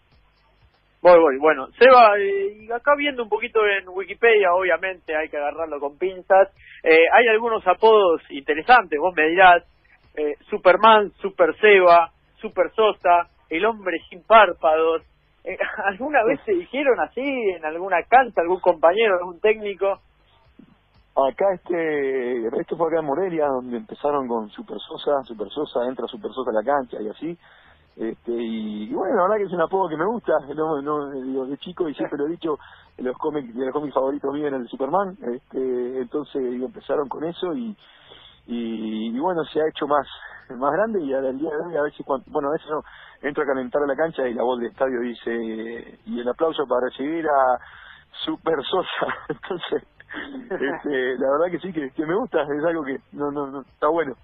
Voy, 1.04 1.20
voy. 1.20 1.38
Bueno, 1.38 1.68
Seba, 1.78 2.18
eh, 2.18 2.66
acá 2.74 2.96
viendo 2.96 3.24
un 3.24 3.30
poquito 3.30 3.60
en 3.68 3.90
Wikipedia, 3.90 4.54
obviamente 4.54 5.14
hay 5.14 5.28
que 5.28 5.36
agarrarlo 5.36 5.78
con 5.82 5.98
pinzas. 5.98 6.48
Eh, 6.82 7.08
hay 7.14 7.28
algunos 7.28 7.68
apodos 7.68 8.22
interesantes, 8.30 8.98
vos 9.02 9.14
me 9.14 9.28
dirás. 9.28 9.64
Eh, 10.16 10.36
Superman, 10.50 11.12
Super 11.22 11.60
Seba, 11.60 12.10
Super 12.40 12.72
Sosa, 12.72 13.28
el 13.50 13.66
hombre 13.66 13.98
sin 14.10 14.24
párpados. 14.24 15.02
Eh, 15.44 15.58
¿Alguna 15.84 16.24
vez 16.24 16.40
se 16.46 16.54
dijeron 16.54 16.98
así 17.02 17.20
en 17.20 17.66
alguna 17.66 18.02
cancha, 18.04 18.40
algún 18.40 18.62
compañero, 18.62 19.18
algún 19.18 19.42
técnico? 19.42 20.00
Acá 21.18 21.54
este, 21.54 22.48
esto 22.62 22.78
fue 22.78 22.88
acá 22.88 23.00
en 23.02 23.06
Morelia, 23.08 23.48
donde 23.48 23.76
empezaron 23.76 24.26
con 24.26 24.50
Super 24.52 24.78
Sosa, 24.80 25.22
Super 25.26 25.50
Sosa, 25.50 25.82
entra 25.86 26.08
Super 26.08 26.32
Sosa 26.32 26.52
a 26.52 26.64
la 26.64 26.64
cancha 26.64 27.02
y 27.02 27.10
así. 27.10 27.38
Este, 27.96 28.32
y, 28.32 28.92
bueno, 28.92 29.16
la 29.16 29.22
verdad 29.24 29.38
que 29.38 29.44
es 29.44 29.54
un 29.54 29.62
apodo 29.62 29.88
que 29.88 29.98
me 29.98 30.06
gusta, 30.06 30.34
no, 30.56 30.82
no, 30.82 31.12
digo, 31.12 31.46
de 31.46 31.58
chico 31.58 31.88
y 31.88 31.94
siempre 31.94 32.18
lo 32.18 32.26
he 32.26 32.32
dicho, 32.32 32.58
los 32.98 33.16
cómics, 33.18 33.54
de 33.54 33.66
los 33.66 33.74
cómics 33.74 33.94
favoritos 33.94 34.34
viven 34.34 34.56
el 34.56 34.68
Superman, 34.68 35.16
este, 35.22 36.02
entonces 36.02 36.42
empezaron 36.42 37.08
con 37.08 37.24
eso 37.24 37.54
y, 37.54 37.78
y, 38.48 39.20
bueno, 39.20 39.44
se 39.46 39.62
ha 39.62 39.68
hecho 39.68 39.88
más 39.88 40.08
más 40.50 40.74
grande 40.74 41.02
y 41.02 41.14
el 41.14 41.40
día 41.40 41.50
de 41.50 41.66
hoy 41.66 41.78
a 41.78 41.84
veces, 41.84 42.06
cuando, 42.06 42.26
bueno, 42.30 42.50
a 42.50 42.52
veces 42.52 42.68
no, 42.70 42.84
entro 43.22 43.44
a 43.44 43.48
calentar 43.48 43.82
a 43.82 43.88
la 43.88 43.96
cancha 43.96 44.28
y 44.28 44.34
la 44.34 44.44
voz 44.44 44.60
del 44.60 44.72
estadio 44.72 45.00
dice, 45.00 46.00
y 46.06 46.20
el 46.20 46.28
aplauso 46.28 46.66
para 46.68 46.88
recibir 46.88 47.26
a 47.26 47.60
Super 48.26 48.62
Sosa, 48.64 49.16
entonces, 49.30 49.84
este, 50.50 51.18
la 51.18 51.32
verdad 51.32 51.52
que 51.52 51.60
sí, 51.60 51.72
que, 51.72 51.92
que 51.92 52.06
me 52.06 52.16
gusta, 52.16 52.42
es 52.42 52.66
algo 52.66 52.84
que 52.84 52.98
no, 53.14 53.32
no, 53.32 53.48
no 53.48 53.62
está 53.62 53.88
bueno. 53.88 54.16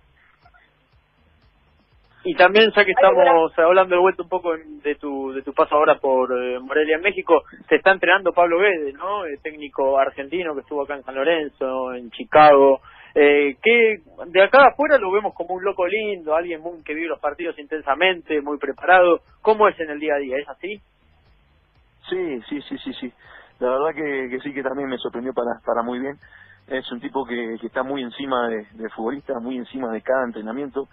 Y 2.23 2.35
también, 2.35 2.71
ya 2.75 2.83
que 2.83 2.91
estamos 2.91 3.57
hablando 3.57 3.95
de 3.95 4.01
vuelta 4.01 4.23
un 4.23 4.29
poco 4.29 4.53
de 4.55 4.95
tu, 4.95 5.31
de 5.31 5.41
tu 5.41 5.53
paso 5.53 5.75
ahora 5.75 5.99
por 5.99 6.29
eh, 6.31 6.59
Morelia, 6.59 6.97
México, 6.97 7.43
se 7.69 7.75
está 7.77 7.91
entrenando 7.91 8.33
Pablo 8.33 8.59
Guedes, 8.59 8.93
¿no? 8.95 9.23
El 9.23 9.41
técnico 9.41 9.97
argentino 9.97 10.53
que 10.53 10.61
estuvo 10.61 10.83
acá 10.83 10.95
en 10.95 11.03
San 11.03 11.15
Lorenzo, 11.15 11.93
en 11.93 12.11
Chicago. 12.11 12.81
Eh, 13.15 13.55
que 13.63 14.01
de 14.27 14.43
acá 14.43 14.67
afuera 14.67 14.97
lo 14.97 15.11
vemos 15.11 15.33
como 15.33 15.55
un 15.55 15.63
loco 15.63 15.87
lindo, 15.87 16.35
alguien 16.35 16.61
muy, 16.61 16.83
que 16.83 16.93
vive 16.93 17.07
los 17.07 17.21
partidos 17.21 17.57
intensamente, 17.57 18.41
muy 18.41 18.57
preparado. 18.57 19.21
¿Cómo 19.41 19.69
es 19.69 19.79
en 19.79 19.89
el 19.89 19.99
día 19.99 20.15
a 20.15 20.19
día? 20.19 20.37
¿Es 20.37 20.49
así? 20.49 20.79
Sí, 22.09 22.41
sí, 22.49 22.61
sí, 22.67 22.77
sí, 22.79 22.93
sí. 22.99 23.13
La 23.59 23.69
verdad 23.69 23.95
que, 23.95 24.29
que 24.29 24.39
sí 24.41 24.53
que 24.53 24.61
también 24.61 24.89
me 24.89 24.97
sorprendió 24.97 25.33
para, 25.33 25.59
para 25.65 25.83
muy 25.83 25.99
bien. 25.99 26.17
Es 26.67 26.91
un 26.91 26.99
tipo 26.99 27.25
que, 27.25 27.55
que 27.59 27.67
está 27.67 27.81
muy 27.81 28.03
encima 28.03 28.49
de, 28.49 28.67
de 28.73 28.89
futbolista, 28.89 29.39
muy 29.39 29.57
encima 29.57 29.91
de 29.91 30.01
cada 30.01 30.25
entrenamiento 30.25 30.87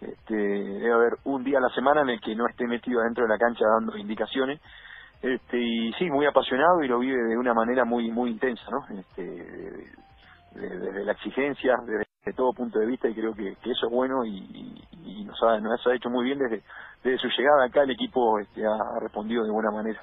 este, 0.00 0.34
debe 0.34 0.92
haber 0.92 1.12
un 1.24 1.44
día 1.44 1.58
a 1.58 1.62
la 1.62 1.68
semana 1.70 2.02
en 2.02 2.10
el 2.10 2.20
que 2.20 2.34
no 2.34 2.46
esté 2.48 2.66
metido 2.66 3.00
adentro 3.00 3.24
de 3.24 3.30
la 3.30 3.38
cancha 3.38 3.64
dando 3.66 3.96
indicaciones. 3.96 4.60
Este, 5.22 5.58
y 5.58 5.92
sí, 5.94 6.08
muy 6.10 6.26
apasionado 6.26 6.82
y 6.82 6.88
lo 6.88 6.98
vive 6.98 7.22
de 7.22 7.36
una 7.36 7.52
manera 7.52 7.84
muy 7.84 8.10
muy 8.10 8.30
intensa, 8.30 8.64
¿no? 8.70 8.98
Este, 8.98 9.92
desde 10.52 11.04
la 11.04 11.12
exigencia, 11.12 11.76
desde, 11.86 12.06
todo 12.36 12.52
punto 12.52 12.78
de 12.78 12.86
vista, 12.86 13.08
y 13.08 13.14
creo 13.14 13.34
que, 13.34 13.50
eso 13.50 13.86
es 13.86 13.90
bueno 13.90 14.24
y, 14.24 14.84
y, 15.04 15.24
nos, 15.24 15.42
ha, 15.42 15.58
nos 15.58 15.84
ha 15.86 15.94
hecho 15.94 16.08
muy 16.10 16.24
bien 16.24 16.38
desde, 16.38 16.62
desde 17.02 17.18
su 17.18 17.28
llegada 17.28 17.64
acá, 17.64 17.82
el 17.82 17.90
equipo 17.90 18.38
este, 18.38 18.64
ha 18.64 19.00
respondido 19.00 19.44
de 19.44 19.50
buena 19.50 19.70
manera. 19.70 20.00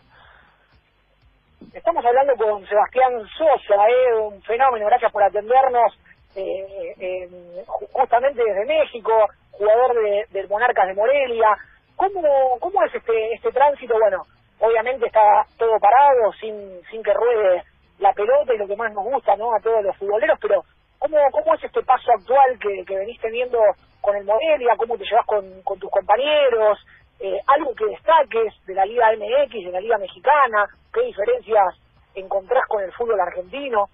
Estamos 1.74 2.04
hablando 2.06 2.34
con 2.36 2.66
Sebastián 2.68 3.14
Sosa, 3.38 3.76
¿eh? 3.88 4.20
un 4.20 4.42
fenómeno, 4.42 4.86
gracias 4.88 5.12
por 5.12 5.24
atendernos, 5.24 6.00
eh, 6.36 6.94
eh, 7.00 7.66
justamente 7.94 8.44
desde 8.44 8.66
México, 8.66 9.12
jugador 9.58 9.96
de, 9.96 10.26
del 10.32 10.48
Monarcas 10.50 10.88
de 10.88 10.93
Morelia. 10.93 11.50
¿Cómo, 11.96 12.22
¿Cómo 12.60 12.84
es 12.84 12.93
este, 12.93 13.34
este 13.34 13.52
tránsito? 13.52 13.96
Bueno, 14.00 14.24
obviamente 14.60 15.08
está 15.08 15.46
todo 15.58 15.80
parado, 15.80 16.32
sin, 16.39 16.82
sin 16.91 17.02
que 17.04 17.13
ruede 17.13 17.63
la 18.00 18.13
pelota 18.13 18.54
y 18.54 18.58
lo 18.58 18.67
que 18.67 18.76
más 18.76 18.93
nos 18.93 19.04
gusta 19.06 19.36
¿no? 19.36 19.54
a 19.54 19.60
todos 19.60 19.84
los 19.84 19.98
futboleros, 19.98 20.38
pero 20.39 20.62
¿cómo, 21.00 21.17
cómo 21.32 21.56
es 21.56 21.63
este 21.63 21.82
paso 21.84 22.12
actual 22.12 22.60
que, 22.60 22.86
que 22.86 22.96
venís 22.96 23.20
teniendo 23.20 23.60
con 24.02 24.15
el 24.15 24.26
Morelia? 24.26 24.76
¿Cómo 24.78 24.98
te 24.98 25.06
llevas 25.06 25.26
con, 25.26 25.43
con 25.63 25.80
tus 25.80 25.89
compañeros? 25.89 26.78
Eh, 27.20 27.39
algo 27.48 27.74
que 27.74 27.86
destaques 27.86 28.54
de 28.67 28.76
la 28.76 28.86
Liga 28.86 29.12
MX, 29.17 29.65
de 29.65 29.72
la 29.72 29.82
Liga 29.82 29.98
Mexicana, 29.98 30.67
qué 30.93 31.02
diferencias 31.02 31.76
encontrás 32.13 32.63
con 32.67 32.84
el 32.84 32.91
fútbol 32.93 33.20
argentino. 33.20 33.89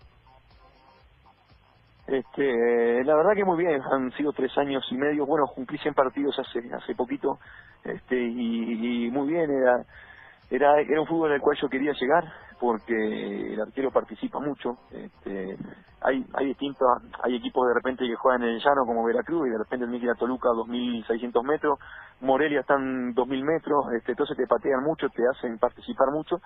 Este, 2.14 3.04
la 3.06 3.16
verdad 3.16 3.34
que 3.36 3.44
muy 3.44 3.58
bien, 3.58 3.82
han 3.92 4.12
sido 4.12 4.32
tres 4.34 4.56
años 4.60 4.86
y 4.92 4.96
medio, 4.96 5.26
bueno, 5.26 5.48
cumplí 5.48 5.80
100 5.80 5.96
partidos 5.96 6.38
hace 6.38 6.60
hace 6.72 6.94
poquito, 6.94 7.40
este, 7.84 8.16
y, 8.16 9.10
muy 9.10 9.30
bien, 9.30 9.50
era, 9.50 9.84
era, 10.52 10.80
era 10.80 11.02
un 11.02 11.08
fútbol 11.08 11.32
el 11.32 11.42
cual 11.42 11.58
yo 11.60 11.68
quería 11.70 11.92
llegar, 11.94 12.24
porque 12.60 12.94
el 12.94 13.60
arquero 13.60 13.90
participa 13.90 14.40
mucho, 14.40 14.78
este, 14.92 15.58
hay, 16.02 16.24
hay 16.36 16.46
distintos, 16.46 16.88
hay 17.24 17.36
equipos 17.38 17.68
de 17.68 17.74
repente 17.74 18.06
que 18.06 18.16
juegan 18.16 18.44
en 18.44 18.50
el 18.50 18.60
llano 18.60 18.86
como 18.86 19.04
Veracruz, 19.06 19.48
y 19.48 19.50
de 19.50 19.58
repente 19.58 19.86
el 19.86 20.10
a 20.12 20.14
Toluca 20.14 20.50
2.600 20.50 21.44
metros, 21.44 21.80
Morelia 22.22 22.60
están 22.60 23.16
2.000 23.16 23.44
metros, 23.44 23.86
este, 23.98 24.12
entonces 24.12 24.38
te 24.38 24.46
patean 24.46 24.84
mucho, 24.84 25.10
te 25.10 25.24
hacen 25.28 25.58
participar 25.58 26.12
mucho, 26.12 26.38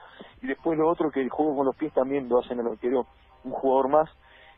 y 0.41 0.47
después 0.47 0.79
lo 0.79 0.87
otro 0.87 1.11
que 1.11 1.21
el 1.21 1.29
juego 1.29 1.57
con 1.57 1.65
los 1.65 1.75
pies 1.75 1.91
también 1.93 2.29
lo 2.29 2.39
hacen 2.39 2.57
al 2.61 2.67
arquero 2.67 3.05
un 3.43 3.51
jugador 3.51 3.89
más, 3.89 4.09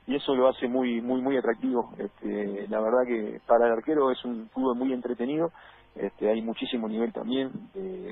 y 0.10 0.16
eso 0.16 0.34
lo 0.34 0.48
hace 0.48 0.68
muy 0.68 1.02
muy 1.02 1.22
muy 1.22 1.38
atractivo. 1.38 1.92
Este, 2.00 2.68
la 2.68 2.82
verdad 2.82 3.06
que 3.06 3.40
para 3.46 3.68
el 3.68 3.74
arquero 3.74 4.10
es 4.10 4.26
un 4.26 4.50
fútbol 4.50 4.76
muy 4.76 4.92
entretenido, 4.92 5.52
este, 5.96 6.28
hay 6.32 6.42
muchísimo 6.42 6.90
nivel 6.90 7.14
también, 7.14 7.52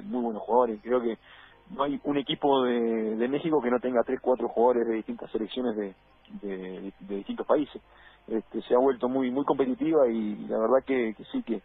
muy 0.03 0.21
buenos 0.21 0.43
jugadores. 0.43 0.79
Creo 0.83 1.01
que 1.01 1.17
no 1.71 1.83
hay 1.83 1.99
un 2.03 2.17
equipo 2.17 2.63
de, 2.63 3.15
de 3.15 3.27
México 3.27 3.59
que 3.63 3.71
no 3.71 3.79
tenga 3.79 4.03
tres, 4.05 4.19
cuatro 4.21 4.47
jugadores 4.47 4.87
de 4.87 4.93
distintas 4.93 5.31
selecciones 5.31 5.75
de, 5.75 5.95
de, 6.43 6.93
distintos 7.15 7.47
países. 7.47 7.81
Este, 8.27 8.61
se 8.61 8.75
ha 8.75 8.77
vuelto 8.77 9.09
muy 9.09 9.31
muy 9.31 9.43
competitiva 9.43 10.07
y 10.07 10.35
la 10.47 10.59
verdad 10.59 10.83
que, 10.85 11.15
sí 11.31 11.41
que 11.41 11.63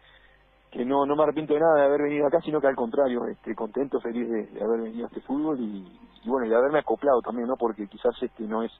que 0.71 0.87
no 0.87 1.05
no 1.05 1.15
me 1.15 1.25
arrepiento 1.25 1.53
de 1.53 1.61
nada 1.61 1.75
de 1.75 1.85
haber 1.85 2.05
venido 2.05 2.27
acá, 2.27 2.41
sino 2.41 2.59
que 2.59 2.69
al 2.69 2.77
contrario, 2.77 3.27
este, 3.27 3.55
contento, 3.55 4.01
feliz 4.01 4.27
de, 4.31 4.65
haber 4.65 4.81
venido 4.81 5.05
a 5.05 5.09
este 5.09 5.21
fútbol 5.21 5.61
y, 5.61 5.85
bueno, 6.25 6.47
y 6.47 6.49
de 6.49 6.57
haberme 6.57 6.79
acoplado 6.79 7.21
también, 7.21 7.49
¿no? 7.49 7.57
Porque 7.57 7.87
quizás 7.87 8.15
este 8.23 8.45
no 8.45 8.63
es 8.63 8.73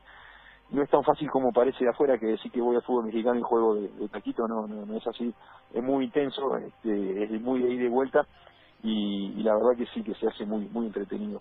no 0.73 0.83
es 0.83 0.91
tan 0.91 1.05
fácil 1.05 1.31
como 1.31 1.53
parece 1.53 1.85
de 1.85 1.91
afuera 1.91 2.19
que 2.19 2.27
decir 2.27 2.51
que 2.51 2.61
voy 2.61 2.77
al 2.77 2.83
fútbol 2.83 3.05
mexicano 3.05 3.39
y 3.39 3.43
juego 3.43 3.75
de, 3.75 4.09
taquito, 4.09 4.49
no, 4.49 4.67
no, 4.67 4.87
no 4.87 4.97
es 4.97 5.07
así, 5.07 5.33
es 5.75 5.83
muy 5.83 6.05
intenso, 6.05 6.57
este, 6.57 7.25
es 7.25 7.41
muy 7.43 7.61
de 7.61 7.69
ida 7.71 7.75
y 7.75 7.85
de 7.85 7.89
vuelta 7.89 8.27
y, 8.83 9.43
la 9.43 9.55
verdad 9.55 9.77
que 9.77 9.87
sí 9.87 10.03
que 10.03 10.15
se 10.15 10.27
hace 10.27 10.45
muy 10.45 10.69
muy 10.71 10.87
entretenido. 10.87 11.41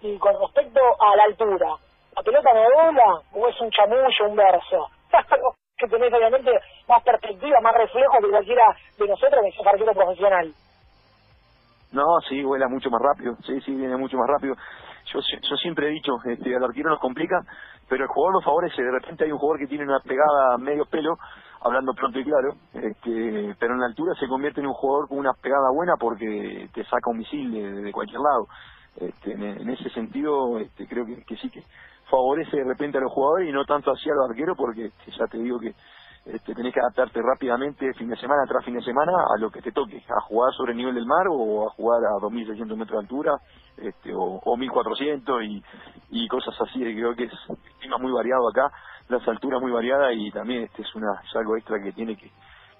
Y 0.00 0.16
con 0.18 0.32
respecto 0.40 0.80
a 0.80 1.16
la 1.16 1.24
altura, 1.24 1.74
¿la 2.16 2.22
pelota 2.22 2.50
me 2.54 2.62
dobla 2.62 3.20
o 3.32 3.48
es 3.48 3.60
un 3.60 3.70
chamullo, 3.70 4.30
un 4.30 4.36
verso? 4.36 4.86
que 5.78 5.88
tenés 5.88 6.12
obviamente 6.12 6.50
más 6.88 7.02
perspectiva, 7.02 7.60
más 7.60 7.74
reflejo 7.74 8.18
que 8.20 8.30
cualquiera 8.30 8.64
de 8.98 9.08
nosotros 9.08 9.40
que 9.42 9.60
es 9.60 9.66
arquero 9.66 9.92
profesional. 9.92 10.52
No, 11.92 12.20
sí, 12.28 12.42
vuela 12.42 12.68
mucho 12.68 12.90
más 12.90 13.00
rápido, 13.00 13.34
sí, 13.46 13.60
sí, 13.62 13.74
viene 13.74 13.96
mucho 13.96 14.16
más 14.16 14.28
rápido. 14.28 14.54
Yo, 15.12 15.20
yo 15.20 15.56
siempre 15.56 15.88
he 15.88 15.90
dicho, 15.90 16.12
este, 16.24 16.54
al 16.54 16.64
arquero 16.64 16.90
nos 16.90 17.00
complica, 17.00 17.40
pero 17.88 18.04
el 18.04 18.08
jugador 18.08 18.34
nos 18.34 18.44
favorece. 18.44 18.82
De 18.82 18.90
repente 18.90 19.24
hay 19.24 19.32
un 19.32 19.38
jugador 19.38 19.60
que 19.60 19.66
tiene 19.66 19.84
una 19.84 20.00
pegada 20.00 20.58
medio 20.58 20.84
pelo, 20.86 21.16
hablando 21.62 21.92
pronto 21.94 22.18
y 22.18 22.24
claro, 22.24 22.54
este, 22.74 23.54
pero 23.58 23.74
en 23.74 23.80
la 23.80 23.86
altura 23.86 24.14
se 24.18 24.28
convierte 24.28 24.60
en 24.60 24.66
un 24.66 24.74
jugador 24.74 25.08
con 25.08 25.18
una 25.18 25.32
pegada 25.32 25.70
buena 25.72 25.94
porque 25.98 26.68
te 26.72 26.84
saca 26.84 27.10
un 27.10 27.18
misil 27.18 27.82
de, 27.84 27.92
cualquier 27.92 28.20
lado. 28.20 28.46
Este, 28.96 29.32
en, 29.32 29.68
ese 29.70 29.90
sentido, 29.90 30.58
este, 30.58 30.86
creo 30.86 31.04
que, 31.06 31.36
sí 31.36 31.50
que 31.50 31.62
favorece 32.10 32.56
de 32.56 32.64
repente 32.64 32.98
a 32.98 33.00
los 33.00 33.12
jugadores 33.12 33.48
y 33.48 33.52
no 33.52 33.64
tanto 33.64 33.92
hacia 33.92 34.12
los 34.14 34.30
arqueros 34.30 34.56
porque 34.56 34.90
ya 35.16 35.26
te 35.26 35.38
digo 35.38 35.58
que 35.60 35.74
este, 36.28 36.54
tenés 36.54 36.74
que 36.74 36.80
adaptarte 36.80 37.20
rápidamente 37.22 37.94
fin 37.94 38.08
de 38.08 38.16
semana 38.16 38.42
tras 38.46 38.64
fin 38.64 38.74
de 38.74 38.82
semana 38.82 39.12
a 39.12 39.40
lo 39.40 39.50
que 39.50 39.62
te 39.62 39.72
toque, 39.72 40.02
a 40.08 40.20
jugar 40.20 40.52
sobre 40.52 40.72
el 40.72 40.78
nivel 40.78 40.94
del 40.94 41.06
mar 41.06 41.26
o 41.30 41.66
a 41.66 41.70
jugar 41.70 42.04
a 42.04 42.20
2.600 42.20 42.76
metros 42.76 42.90
de 42.90 42.98
altura 42.98 43.32
este, 43.78 44.12
o, 44.14 44.40
o 44.44 44.56
1.400 44.56 45.62
y, 46.10 46.28
cosas 46.28 46.54
así. 46.60 46.80
Creo 46.80 47.14
que 47.14 47.24
es 47.24 47.32
clima 47.80 47.96
muy 47.96 48.12
variado 48.12 48.48
acá, 48.48 48.70
las 49.08 49.26
alturas 49.26 49.60
muy 49.62 49.72
variadas 49.72 50.12
y 50.14 50.30
también 50.30 50.64
este 50.64 50.82
es, 50.82 50.94
una, 50.94 51.22
algo 51.34 51.56
extra 51.56 51.82
que 51.82 51.92
tiene 51.92 52.14
que, 52.16 52.30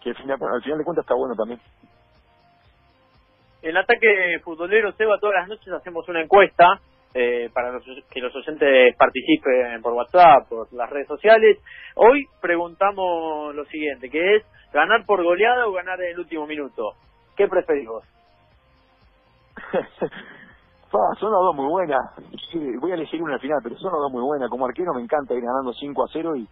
que 0.03 0.11
al 0.11 0.17
final, 0.17 0.39
al 0.41 0.63
final 0.63 0.79
de 0.79 0.85
cuentas 0.85 1.05
está 1.05 1.15
bueno 1.15 1.35
también. 1.35 1.61
En 3.63 3.77
ataque 3.77 4.41
futbolero, 4.45 4.93
Seba, 4.93 5.19
todas 5.19 5.37
las 5.41 5.49
noches 5.49 5.73
hacemos 5.73 6.07
una 6.09 6.21
encuesta 6.21 6.81
eh, 7.15 7.51
para 7.53 7.73
que 8.11 8.21
los 8.21 8.35
oyentes 8.35 8.97
participen 8.97 9.81
por 9.83 9.95
WhatsApp, 9.95 10.49
por 10.49 10.73
las 10.73 10.91
redes 10.91 11.09
sociales. 11.09 11.59
Hoy 11.97 12.27
preguntamos 12.41 13.55
lo 13.55 13.65
siguiente, 13.67 14.11
que 14.11 14.37
es 14.37 14.45
ganar 14.73 15.05
por 15.07 15.23
goleada 15.23 15.67
o 15.67 15.73
ganar 15.73 16.01
en 16.01 16.13
el 16.13 16.21
último 16.21 16.47
minuto. 16.47 16.93
¿Qué 17.37 17.49
preferís 17.49 17.89
vos? 17.89 18.05
son 20.91 21.33
las 21.33 21.41
dos 21.41 21.55
muy 21.55 21.67
buenas. 21.67 22.01
Voy 22.81 22.91
a 22.91 22.95
elegir 22.95 23.23
una 23.23 23.35
al 23.35 23.41
final, 23.41 23.59
pero 23.63 23.77
son 23.77 23.93
las 23.93 24.01
dos 24.01 24.13
muy 24.13 24.23
buenas. 24.23 24.51
Como 24.51 24.67
arquero 24.67 24.93
me 24.95 25.03
encanta 25.03 25.35
ir 25.35 25.43
ganando 25.43 25.73
5 25.73 26.05
a 26.05 26.09
0 26.13 26.37
y, 26.37 26.49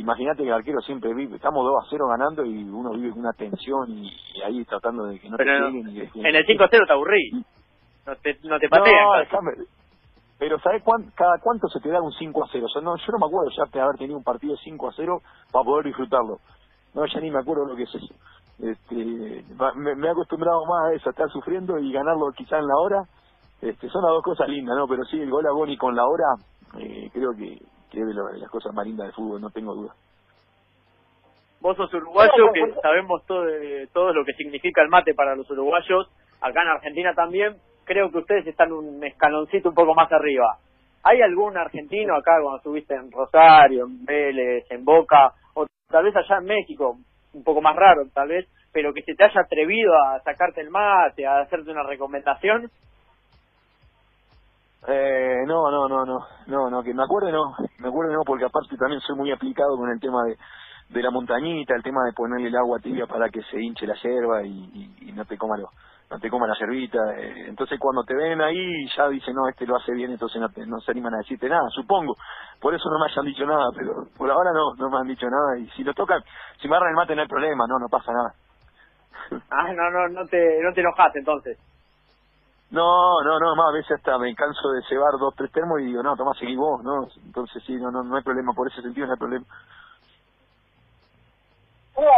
imagínate 0.00 0.42
que 0.42 0.48
el 0.48 0.54
arquero 0.54 0.80
siempre 0.80 1.12
vive, 1.12 1.36
estamos 1.36 1.64
2 1.64 1.84
a 1.84 1.86
0 1.90 2.06
ganando 2.08 2.44
y 2.44 2.64
uno 2.64 2.92
vive 2.92 3.10
con 3.10 3.20
una 3.20 3.32
tensión 3.32 3.90
y, 3.90 4.10
ahí 4.42 4.64
tratando 4.64 5.04
de 5.04 5.18
que 5.18 5.28
no 5.28 5.36
pero 5.36 5.70
te 5.70 6.28
En 6.28 6.34
el 6.34 6.46
5 6.46 6.64
a 6.64 6.68
0 6.70 6.84
te 6.86 6.92
aburrí 6.92 7.44
no 8.06 8.16
te, 8.16 8.38
no 8.44 8.58
te 8.58 8.68
Pero 10.38 10.58
¿sabes 10.60 10.82
cada 11.14 11.38
cuánto 11.38 11.68
se 11.68 11.80
te 11.80 11.90
da 11.90 12.00
un 12.00 12.12
5 12.12 12.44
a 12.44 12.48
0? 12.50 12.66
O 12.66 12.68
sea, 12.68 12.82
no, 12.82 12.96
yo 12.96 13.12
no 13.12 13.18
me 13.18 13.26
acuerdo 13.26 13.50
ya 13.50 13.64
de 13.72 13.80
haber 13.80 13.96
tenido 13.96 14.16
un 14.16 14.24
partido 14.24 14.56
5 14.56 14.88
a 14.88 14.92
0 14.94 15.20
para 15.50 15.64
poder 15.64 15.86
disfrutarlo. 15.86 16.38
No, 16.94 17.04
ya 17.06 17.20
ni 17.20 17.30
me 17.30 17.40
acuerdo 17.40 17.66
lo 17.66 17.76
que 17.76 17.82
es 17.82 17.94
eso. 17.94 18.14
Este, 18.58 18.94
me, 18.94 20.06
he 20.06 20.10
acostumbrado 20.10 20.64
más 20.64 20.90
a 20.90 20.94
eso, 20.94 21.08
a 21.08 21.12
estar 21.12 21.28
sufriendo 21.30 21.78
y 21.78 21.92
ganarlo 21.92 22.30
quizá 22.32 22.58
en 22.58 22.66
la 22.66 22.76
hora. 22.76 23.02
Este, 23.60 23.88
son 23.88 24.02
las 24.02 24.12
dos 24.12 24.22
cosas 24.22 24.48
lindas, 24.48 24.76
¿no? 24.76 24.86
Pero 24.86 25.04
sí, 25.04 25.20
el 25.20 25.30
gol 25.30 25.46
a 25.46 25.52
Boni 25.52 25.76
con 25.76 25.94
la 25.94 26.04
hora, 26.06 26.24
eh, 26.78 27.10
creo 27.12 27.32
que, 27.32 27.58
que 27.90 28.00
es 28.00 28.06
de, 28.06 28.14
las 28.14 28.50
cosas 28.50 28.72
más 28.72 28.86
lindas 28.86 29.06
del 29.06 29.14
fútbol, 29.14 29.40
no 29.40 29.50
tengo 29.50 29.74
duda. 29.74 29.94
Vos 31.60 31.76
sos 31.76 31.92
uruguayo, 31.92 32.52
que 32.52 32.74
sabemos 32.80 33.24
todo, 33.26 33.44
todo 33.92 34.12
lo 34.12 34.24
que 34.24 34.34
significa 34.34 34.82
el 34.82 34.88
mate 34.88 35.14
para 35.14 35.34
los 35.34 35.50
uruguayos, 35.50 36.08
acá 36.40 36.62
en 36.62 36.68
Argentina 36.68 37.14
también, 37.14 37.56
creo 37.86 38.10
que 38.10 38.18
ustedes 38.18 38.46
están 38.46 38.72
un 38.72 39.02
escaloncito 39.02 39.70
un 39.70 39.74
poco 39.74 39.94
más 39.94 40.12
arriba. 40.12 40.58
¿Hay 41.04 41.22
algún 41.22 41.56
argentino 41.56 42.16
acá 42.16 42.32
cuando 42.42 42.58
estuviste 42.58 42.94
en 42.94 43.10
Rosario, 43.10 43.86
en 43.86 44.04
Vélez, 44.04 44.66
en 44.70 44.84
Boca, 44.84 45.32
o 45.54 45.64
tal 45.88 46.04
vez 46.04 46.14
allá 46.16 46.38
en 46.38 46.46
México, 46.46 46.98
un 47.32 47.44
poco 47.44 47.62
más 47.62 47.76
raro 47.76 48.02
tal 48.12 48.28
vez, 48.28 48.46
pero 48.72 48.92
que 48.92 49.02
se 49.02 49.14
te 49.14 49.24
haya 49.24 49.40
atrevido 49.40 49.94
a 49.94 50.20
sacarte 50.20 50.60
el 50.60 50.70
mate, 50.70 51.26
a 51.26 51.40
hacerte 51.40 51.70
una 51.70 51.84
recomendación? 51.84 52.70
Eh, 54.88 55.42
no, 55.46 55.70
no, 55.70 55.88
no, 55.88 56.04
no, 56.04 56.26
no, 56.46 56.70
no, 56.70 56.82
que 56.82 56.94
me 56.94 57.02
acuerde 57.02 57.32
no, 57.32 57.56
me 57.78 57.88
acuerde 57.88 58.14
no, 58.14 58.20
porque 58.24 58.44
aparte 58.44 58.76
también 58.76 59.00
soy 59.00 59.16
muy 59.16 59.32
aplicado 59.32 59.76
con 59.76 59.90
el 59.90 59.98
tema 59.98 60.22
de, 60.24 61.02
la 61.02 61.10
montañita, 61.10 61.74
el 61.74 61.82
tema 61.82 62.04
de 62.04 62.12
ponerle 62.12 62.48
el 62.48 62.56
agua 62.56 62.78
tibia 62.78 63.06
para 63.06 63.28
que 63.28 63.42
se 63.50 63.60
hinche 63.60 63.86
la 63.86 63.94
hierba 63.94 64.44
y, 64.44 65.12
no 65.12 65.24
te 65.24 65.36
coma 65.36 65.56
lo, 65.56 65.70
no 66.10 66.18
te 66.20 66.30
coma 66.30 66.46
la 66.46 66.54
cervita. 66.54 66.98
Eh, 67.16 67.46
entonces 67.48 67.78
cuando 67.78 68.04
te 68.04 68.14
ven 68.14 68.40
ahí 68.40 68.86
ya 68.96 69.08
dicen, 69.08 69.34
no, 69.34 69.48
este 69.48 69.66
lo 69.66 69.76
hace 69.76 69.92
bien, 69.92 70.12
entonces 70.12 70.40
no, 70.40 70.48
no 70.66 70.80
se 70.80 70.90
animan 70.92 71.14
a 71.14 71.18
decirte 71.18 71.48
nada, 71.48 71.68
supongo. 71.70 72.16
Por 72.60 72.74
eso 72.74 72.88
no 72.90 72.98
me 72.98 73.10
hayan 73.10 73.24
dicho 73.24 73.46
nada, 73.46 73.70
pero 73.74 74.06
por 74.16 74.30
ahora 74.30 74.50
no, 74.52 74.74
no 74.76 74.90
me 74.90 74.98
han 74.98 75.08
dicho 75.08 75.26
nada. 75.28 75.58
Y 75.58 75.68
si 75.70 75.84
lo 75.84 75.92
tocan, 75.94 76.22
si 76.60 76.68
me 76.68 76.76
agarran 76.76 76.90
el 76.90 76.96
mate 76.96 77.16
no 77.16 77.22
hay 77.22 77.28
problema, 77.28 77.64
no, 77.66 77.78
no 77.78 77.88
pasa 77.88 78.12
nada. 78.12 78.34
Ah, 79.50 79.72
no, 79.72 79.90
no, 79.90 80.08
no 80.08 80.26
te, 80.26 80.60
no 80.62 80.72
te 80.72 80.80
enojas 80.80 81.14
entonces. 81.16 81.58
No, 82.70 83.22
no, 83.24 83.38
no, 83.38 83.56
más 83.56 83.70
a 83.70 83.72
veces 83.72 83.92
hasta 83.92 84.18
me 84.18 84.34
canso 84.34 84.70
de 84.70 84.82
cebar 84.88 85.12
dos, 85.18 85.34
tres 85.36 85.50
termos 85.52 85.80
y 85.80 85.86
digo, 85.86 86.02
no, 86.02 86.16
toma, 86.16 86.32
seguí 86.34 86.56
vos, 86.56 86.82
¿no? 86.82 87.06
Entonces 87.24 87.62
sí, 87.64 87.74
no, 87.76 87.90
no, 87.90 88.02
no 88.02 88.16
hay 88.16 88.22
problema, 88.22 88.52
por 88.52 88.68
ese 88.68 88.82
sentido 88.82 89.06
no 89.06 89.12
hay 89.12 89.18
problema 89.18 89.46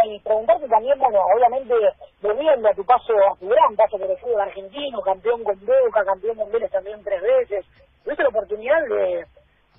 y 0.07 0.19
preguntarte 0.21 0.69
también, 0.69 0.99
bueno, 0.99 1.21
obviamente, 1.35 1.75
volviendo 2.21 2.69
a 2.69 2.75
tu 2.75 2.85
paso, 2.85 3.13
a 3.31 3.37
tu 3.37 3.49
gran 3.49 3.77
paso 3.77 3.99
por 3.99 4.11
el 4.11 4.19
fútbol 4.19 4.41
argentino, 4.41 5.01
campeón 5.03 5.45
con 5.45 5.59
Boca, 5.65 6.05
campeón 6.05 6.37
con 6.37 6.51
Vélez 6.51 6.71
también 6.71 7.03
tres 7.05 7.23
veces, 7.23 7.65
tuviste 8.03 8.23
la 8.23 8.29
oportunidad 8.29 8.83
de, 8.89 9.25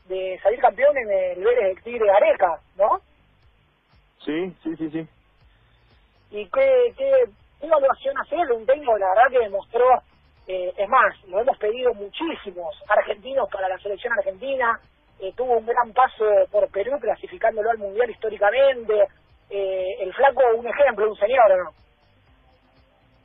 de 0.07 0.39
salir 0.41 0.59
campeón 0.59 0.97
en 0.97 1.11
el 1.11 1.43
Vélez 1.43 1.75
del 1.75 1.83
Tigre 1.83 2.09
Areca, 2.09 2.59
¿no? 2.77 3.01
Sí, 4.23 4.55
sí, 4.63 4.75
sí, 4.77 4.89
sí. 4.89 5.07
¿Y 6.31 6.45
qué, 6.47 6.93
qué, 6.97 7.25
evaluación 7.61 8.17
hacer 8.19 8.51
un 8.51 8.65
técnico, 8.65 8.97
la 8.97 9.09
verdad 9.09 9.31
que 9.31 9.39
demostró, 9.39 10.01
eh, 10.47 10.73
es 10.77 10.89
más, 10.89 11.13
lo 11.27 11.41
hemos 11.41 11.57
pedido 11.57 11.93
muchísimos 11.93 12.75
argentinos 12.87 13.49
para 13.49 13.67
la 13.67 13.77
selección 13.79 14.13
argentina, 14.13 14.79
eh, 15.19 15.33
tuvo 15.35 15.57
un 15.57 15.65
gran 15.65 15.91
paso 15.91 16.25
por 16.51 16.69
Perú 16.69 16.97
clasificándolo 17.01 17.71
al 17.71 17.77
Mundial 17.77 18.09
históricamente, 18.09 19.07
eh, 19.49 19.95
el 20.01 20.13
flaco 20.13 20.41
un 20.57 20.67
ejemplo, 20.67 21.09
un 21.09 21.17
señor, 21.17 21.51
¿o 21.51 21.63
no? 21.63 21.69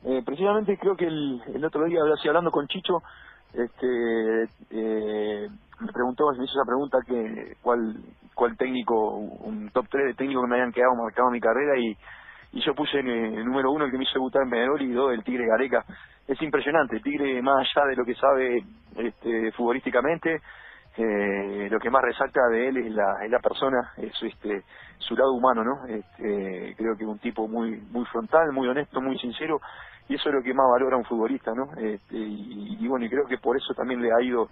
Eh, 0.05 0.21
precisamente 0.23 0.77
creo 0.77 0.95
que 0.95 1.07
el, 1.07 1.41
el 1.53 1.65
otro 1.65 1.85
día, 1.85 1.99
así 2.13 2.27
hablando 2.27 2.51
con 2.51 2.67
Chicho, 2.67 3.01
este 3.53 4.43
eh, 4.69 5.47
me 5.79 5.91
preguntó, 5.91 6.31
me 6.37 6.43
hizo 6.43 6.53
esa 6.53 6.65
pregunta 6.65 6.99
que 7.07 7.55
cuál 7.61 7.95
cuál 8.33 8.57
técnico, 8.57 9.15
un 9.15 9.69
top 9.71 9.87
3 9.89 10.07
de 10.07 10.13
técnico 10.13 10.41
que 10.41 10.47
me 10.47 10.55
hayan 10.57 10.73
quedado 10.73 10.93
marcado 10.95 11.29
en 11.29 11.33
mi 11.33 11.39
carrera 11.39 11.79
y, 11.79 11.97
y 12.51 12.61
yo 12.65 12.75
puse 12.75 12.99
en 12.99 13.07
el 13.07 13.45
número 13.45 13.71
uno 13.71 13.85
el 13.85 13.91
que 13.91 13.97
me 13.97 14.03
hizo 14.03 14.13
debutar 14.13 14.43
en 14.43 14.49
Penedor 14.49 14.81
y 14.81 14.91
dos 14.91 15.13
el 15.13 15.23
Tigre 15.23 15.47
Gareca. 15.47 15.83
Es 16.27 16.41
impresionante, 16.41 16.97
el 16.97 17.03
Tigre 17.03 17.41
más 17.41 17.65
allá 17.65 17.87
de 17.87 17.95
lo 17.95 18.03
que 18.03 18.15
sabe 18.15 18.63
este, 18.97 19.51
futbolísticamente, 19.53 20.41
eh, 20.97 21.67
lo 21.69 21.79
que 21.79 21.89
más 21.89 22.01
resalta 22.01 22.47
de 22.49 22.69
él 22.69 22.77
es 22.77 22.91
la, 22.93 23.23
es 23.23 23.29
la 23.29 23.39
persona, 23.39 23.91
es 23.97 24.13
este, 24.21 24.63
su 24.97 25.15
lado 25.15 25.33
humano, 25.33 25.63
¿no? 25.63 25.85
Este, 25.87 26.73
creo 26.77 26.95
que 26.95 27.03
es 27.03 27.09
un 27.09 27.19
tipo 27.19 27.47
muy, 27.47 27.81
muy 27.91 28.05
frontal, 28.05 28.53
muy 28.53 28.67
honesto, 28.67 29.01
muy 29.01 29.17
sincero, 29.19 29.59
y 30.07 30.15
eso 30.15 30.29
es 30.29 30.35
lo 30.35 30.41
que 30.41 30.53
más 30.53 30.67
valora 30.71 30.95
un 30.95 31.03
futbolista, 31.03 31.51
¿no? 31.53 31.73
Este, 31.77 32.15
y, 32.15 32.87
bueno, 32.87 33.05
y 33.05 33.09
creo 33.09 33.25
que 33.25 33.37
por 33.39 33.57
eso 33.57 33.73
también 33.73 34.01
le 34.01 34.13
ha 34.13 34.21
ido, 34.21 34.49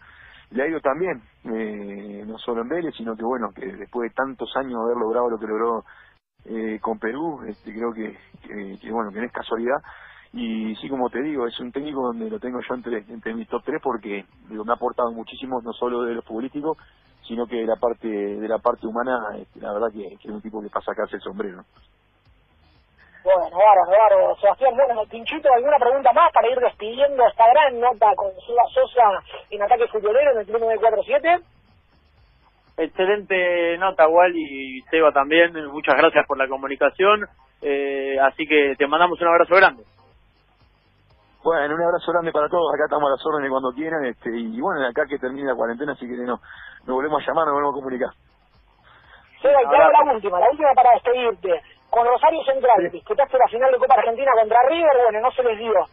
le 0.51 0.63
ha 0.63 0.67
ido 0.67 0.81
también, 0.81 1.21
eh, 1.45 2.23
no 2.27 2.37
solo 2.39 2.61
en 2.61 2.69
Vélez, 2.69 2.93
sino 2.97 3.15
que 3.15 3.23
bueno, 3.23 3.51
que 3.55 3.65
después 3.65 4.09
de 4.09 4.15
tantos 4.15 4.51
años 4.57 4.81
haber 4.83 4.97
logrado 4.97 5.29
lo 5.29 5.39
que 5.39 5.47
logró 5.47 5.85
eh, 6.45 6.77
con 6.81 6.99
Perú, 6.99 7.41
este, 7.47 7.73
creo 7.73 7.93
que, 7.93 8.17
que, 8.41 8.79
que 8.81 8.91
bueno, 8.91 9.11
que 9.11 9.19
no 9.19 9.25
es 9.25 9.31
casualidad, 9.31 9.77
y 10.33 10.75
sí, 10.77 10.89
como 10.89 11.09
te 11.11 11.21
digo, 11.21 11.45
es 11.45 11.59
un 11.59 11.71
técnico 11.71 12.01
donde 12.07 12.27
lo 12.27 12.39
tengo 12.39 12.59
yo 12.67 12.73
entre, 12.73 12.97
entre 13.07 13.35
mis 13.35 13.47
top 13.47 13.61
tres 13.63 13.79
porque 13.81 14.25
digo, 14.49 14.65
me 14.65 14.71
ha 14.71 14.75
aportado 14.75 15.11
muchísimo, 15.11 15.61
no 15.61 15.71
solo 15.73 16.01
de 16.01 16.15
lo 16.15 16.23
futbolístico, 16.23 16.75
sino 17.27 17.45
que 17.45 17.57
de 17.57 17.67
la 17.67 17.75
parte 17.75 18.07
de 18.07 18.47
la 18.47 18.57
parte 18.57 18.87
humana, 18.87 19.37
este, 19.37 19.59
la 19.59 19.73
verdad 19.73 19.87
que, 19.93 20.07
es 20.07 20.25
un 20.25 20.41
tipo 20.41 20.59
que 20.61 20.69
pasa 20.69 20.91
a 20.91 20.95
sacarse 20.95 21.17
el 21.17 21.21
sombrero. 21.21 21.63
Bueno, 23.23 23.41
bárbaro, 23.41 23.91
bárbaro. 23.91 24.35
Sebastián, 24.41 24.73
bueno, 24.75 25.05
Pinchito, 25.05 25.47
¿alguna 25.53 25.77
pregunta 25.77 26.11
más 26.11 26.33
para 26.33 26.49
ir 26.49 26.57
despidiendo 26.57 27.25
esta 27.27 27.47
gran 27.49 27.79
nota 27.79 28.07
con 28.15 28.31
Seba 28.45 28.63
Sosa 28.73 29.23
en 29.51 29.61
ataque 29.61 29.87
futbolero 29.87 30.31
en 30.31 30.39
el 30.39 30.45
Club 30.47 30.59
947? 30.61 31.39
Excelente 32.75 33.77
nota, 33.77 34.07
Wally 34.07 34.79
y 34.79 34.81
Seba 34.89 35.11
también. 35.11 35.53
Muchas 35.67 35.95
gracias 35.95 36.25
por 36.27 36.37
la 36.37 36.47
comunicación 36.47 37.27
Eh, 37.61 38.17
así 38.19 38.45
que 38.45 38.75
te 38.77 38.87
mandamos 38.87 39.21
un 39.21 39.27
abrazo 39.27 39.55
grande. 39.55 39.83
Bueno, 41.43 41.75
un 41.75 41.83
abrazo 41.83 42.11
grande 42.13 42.31
para 42.31 42.47
todos. 42.47 42.73
Acá 42.73 42.85
estamos 42.85 43.03
a 43.09 43.19
las 43.19 43.25
órdenes 43.25 43.51
cuando 43.51 43.73
quieran. 43.73 44.05
Este, 44.05 44.31
y 44.31 44.61
bueno, 44.61 44.87
acá 44.87 45.03
que 45.05 45.19
termine 45.19 45.51
la 45.51 45.55
cuarentena, 45.55 45.91
así 45.91 46.07
que 46.07 46.15
no, 46.23 46.39
nos 46.87 46.95
volvemos 46.95 47.21
a 47.21 47.27
llamar, 47.27 47.45
nos 47.47 47.53
volvemos 47.59 47.75
a 47.75 47.79
comunicar. 47.83 48.11
Sí, 49.43 49.49
y 49.51 49.51
la 49.51 50.13
última, 50.13 50.39
la 50.39 50.49
última 50.49 50.73
para 50.73 50.95
despedirte. 50.95 51.61
Con 51.89 52.07
Rosario 52.07 52.41
Central, 52.45 52.89
disputaste 52.89 53.37
la 53.37 53.47
final 53.51 53.71
de 53.71 53.77
Copa 53.77 53.95
Argentina 53.95 54.31
contra 54.39 54.57
River, 54.69 54.97
bueno, 55.03 55.19
no 55.19 55.31
se 55.31 55.43
les 55.43 55.59
dio. 55.59 55.85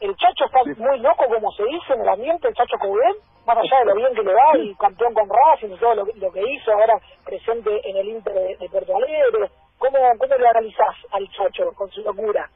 El 0.00 0.16
Chacho 0.16 0.46
está 0.46 0.64
muy 0.64 0.98
loco, 0.98 1.24
como 1.28 1.52
se 1.52 1.64
dice 1.64 1.92
en 1.92 2.00
el 2.00 2.08
ambiente, 2.08 2.48
el 2.48 2.54
Chacho 2.54 2.76
Coudén, 2.80 3.14
más 3.46 3.56
allá 3.56 3.78
de 3.80 3.84
lo 3.84 3.94
bien 3.94 4.14
que 4.14 4.22
le 4.22 4.34
va 4.34 4.58
y 4.58 4.74
campeón 4.74 5.14
con 5.14 5.28
Racing 5.28 5.72
y 5.72 5.78
todo 5.78 5.94
lo, 5.94 6.32
que 6.32 6.42
hizo, 6.42 6.72
ahora 6.72 6.98
presente 7.24 7.70
en 7.84 7.96
el 7.96 8.08
Inter 8.08 8.34
de, 8.34 8.56
de 8.56 8.68
Puerto 8.68 8.96
Alegre. 8.96 9.50
¿Cómo, 9.78 9.98
¿Cómo 10.18 10.34
le 10.34 10.48
analizás 10.48 10.96
al 11.12 11.28
Chacho 11.30 11.70
con 11.76 11.88
su 11.90 12.00
locura? 12.00 12.48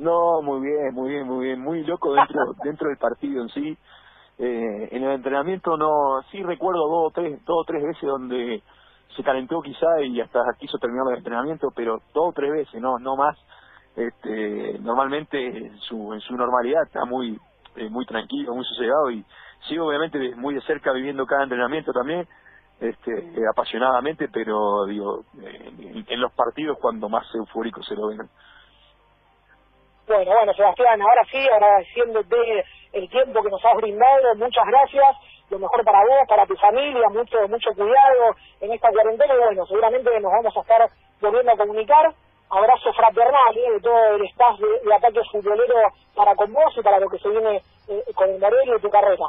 No, 0.00 0.40
muy 0.40 0.66
bien, 0.66 0.94
muy 0.94 1.10
bien, 1.10 1.26
muy 1.26 1.44
bien, 1.46 1.60
muy 1.60 1.84
loco 1.84 2.14
dentro 2.14 2.54
dentro 2.64 2.88
del 2.88 2.96
partido 2.96 3.42
en 3.42 3.48
sí. 3.50 3.76
Eh, 4.38 4.88
en 4.92 5.04
el 5.04 5.10
entrenamiento 5.12 5.76
no, 5.76 6.22
sí 6.30 6.42
recuerdo 6.42 6.88
dos 6.88 7.08
o 7.08 7.10
tres, 7.10 7.44
dos 7.44 7.58
o 7.60 7.64
tres 7.64 7.82
veces 7.82 8.02
donde 8.02 8.62
se 9.14 9.22
calentó 9.22 9.60
quizá 9.60 10.00
y 10.00 10.18
hasta 10.22 10.40
quiso 10.58 10.78
terminar 10.78 11.04
el 11.10 11.18
entrenamiento, 11.18 11.70
pero 11.76 12.00
dos 12.14 12.30
o 12.30 12.32
tres 12.32 12.50
veces, 12.50 12.80
no, 12.80 12.98
no 12.98 13.16
más. 13.16 13.36
Este, 13.94 14.78
normalmente 14.78 15.38
en 15.46 15.78
su, 15.80 16.14
en 16.14 16.20
su 16.20 16.34
normalidad 16.34 16.84
está 16.84 17.04
muy, 17.04 17.38
eh, 17.76 17.90
muy 17.90 18.06
tranquilo, 18.06 18.54
muy 18.54 18.64
sosegado 18.64 19.10
y 19.10 19.22
sigo 19.68 19.86
obviamente 19.86 20.34
muy 20.36 20.54
de 20.54 20.62
cerca 20.62 20.92
viviendo 20.92 21.26
cada 21.26 21.42
entrenamiento 21.42 21.92
también, 21.92 22.26
este, 22.80 23.32
apasionadamente, 23.52 24.28
pero 24.32 24.86
digo, 24.86 25.24
en, 25.42 26.06
en 26.08 26.20
los 26.20 26.32
partidos 26.32 26.78
cuando 26.80 27.10
más 27.10 27.26
eufórico 27.34 27.82
se 27.82 27.94
lo 27.94 28.06
ven. 28.06 28.20
Bueno, 30.10 30.32
bueno, 30.34 30.52
Sebastián, 30.54 31.00
ahora 31.00 31.22
sí, 31.30 31.38
agradeciéndote 31.38 32.64
el 32.94 33.08
tiempo 33.08 33.44
que 33.44 33.48
nos 33.48 33.64
has 33.64 33.76
brindado, 33.76 34.34
muchas 34.34 34.66
gracias, 34.66 35.16
lo 35.50 35.60
mejor 35.60 35.84
para 35.84 36.00
vos, 36.00 36.26
para 36.28 36.44
tu 36.46 36.56
familia, 36.56 37.06
mucho 37.10 37.46
mucho 37.46 37.70
cuidado 37.76 38.34
en 38.60 38.72
esta 38.72 38.90
cuarentena 38.90 39.32
y 39.32 39.38
bueno, 39.38 39.64
seguramente 39.66 40.10
nos 40.18 40.32
vamos 40.32 40.56
a 40.56 40.60
estar 40.62 40.90
volviendo 41.20 41.52
a 41.52 41.56
comunicar. 41.56 42.12
Abrazo 42.50 42.92
fraternal 42.92 43.54
¿eh? 43.54 43.70
de 43.70 43.80
todo 43.80 44.16
el 44.16 44.22
staff 44.34 44.58
de, 44.58 44.94
ataque 44.94 45.20
futbolero 45.30 45.76
para 46.16 46.34
con 46.34 46.52
vos 46.52 46.74
y 46.76 46.82
para 46.82 46.98
lo 46.98 47.08
que 47.08 47.18
se 47.18 47.28
viene 47.28 47.62
eh, 47.86 48.02
con 48.12 48.30
el 48.30 48.40
Morelia 48.40 48.74
y 48.78 48.80
tu 48.80 48.90
carrera. 48.90 49.26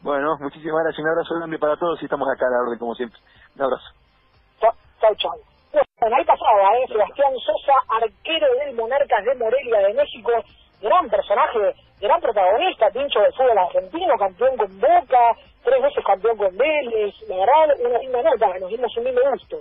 Bueno, 0.00 0.36
muchísimas 0.38 0.84
gracias, 0.84 1.02
un 1.02 1.10
abrazo 1.10 1.34
grande 1.34 1.58
para 1.58 1.76
todos 1.76 2.00
y 2.00 2.04
estamos 2.04 2.28
acá 2.28 2.46
a 2.46 2.50
la 2.50 2.62
orden 2.68 2.78
como 2.78 2.94
siempre. 2.94 3.18
Un 3.56 3.62
abrazo. 3.64 3.90
Chao, 4.60 5.14
chao. 5.16 5.55
Bueno, 5.72 6.16
ahí 6.16 6.24
pasaba, 6.24 6.76
¿eh? 6.78 6.86
Sebastián 6.88 7.32
Sosa, 7.38 7.74
arquero 7.88 8.54
del 8.54 8.74
Monarcas 8.74 9.24
de 9.24 9.34
Morelia 9.34 9.80
de 9.80 9.94
México, 9.94 10.32
gran 10.80 11.08
personaje, 11.08 11.74
gran 12.00 12.20
protagonista, 12.20 12.90
pincho 12.90 13.20
del 13.20 13.32
fútbol 13.32 13.58
argentino, 13.58 14.16
campeón 14.18 14.56
con 14.56 14.80
Boca, 14.80 15.36
tres 15.64 15.82
veces 15.82 16.04
campeón 16.04 16.36
con 16.36 16.56
Vélez, 16.56 17.14
la 17.28 17.36
verdad, 17.36 17.76
una 17.84 17.98
linda 17.98 18.22
nota, 18.22 18.58
nos 18.58 18.70
dimos 18.70 18.96
un 18.96 19.04
lindo 19.04 19.22
gusto. 19.30 19.56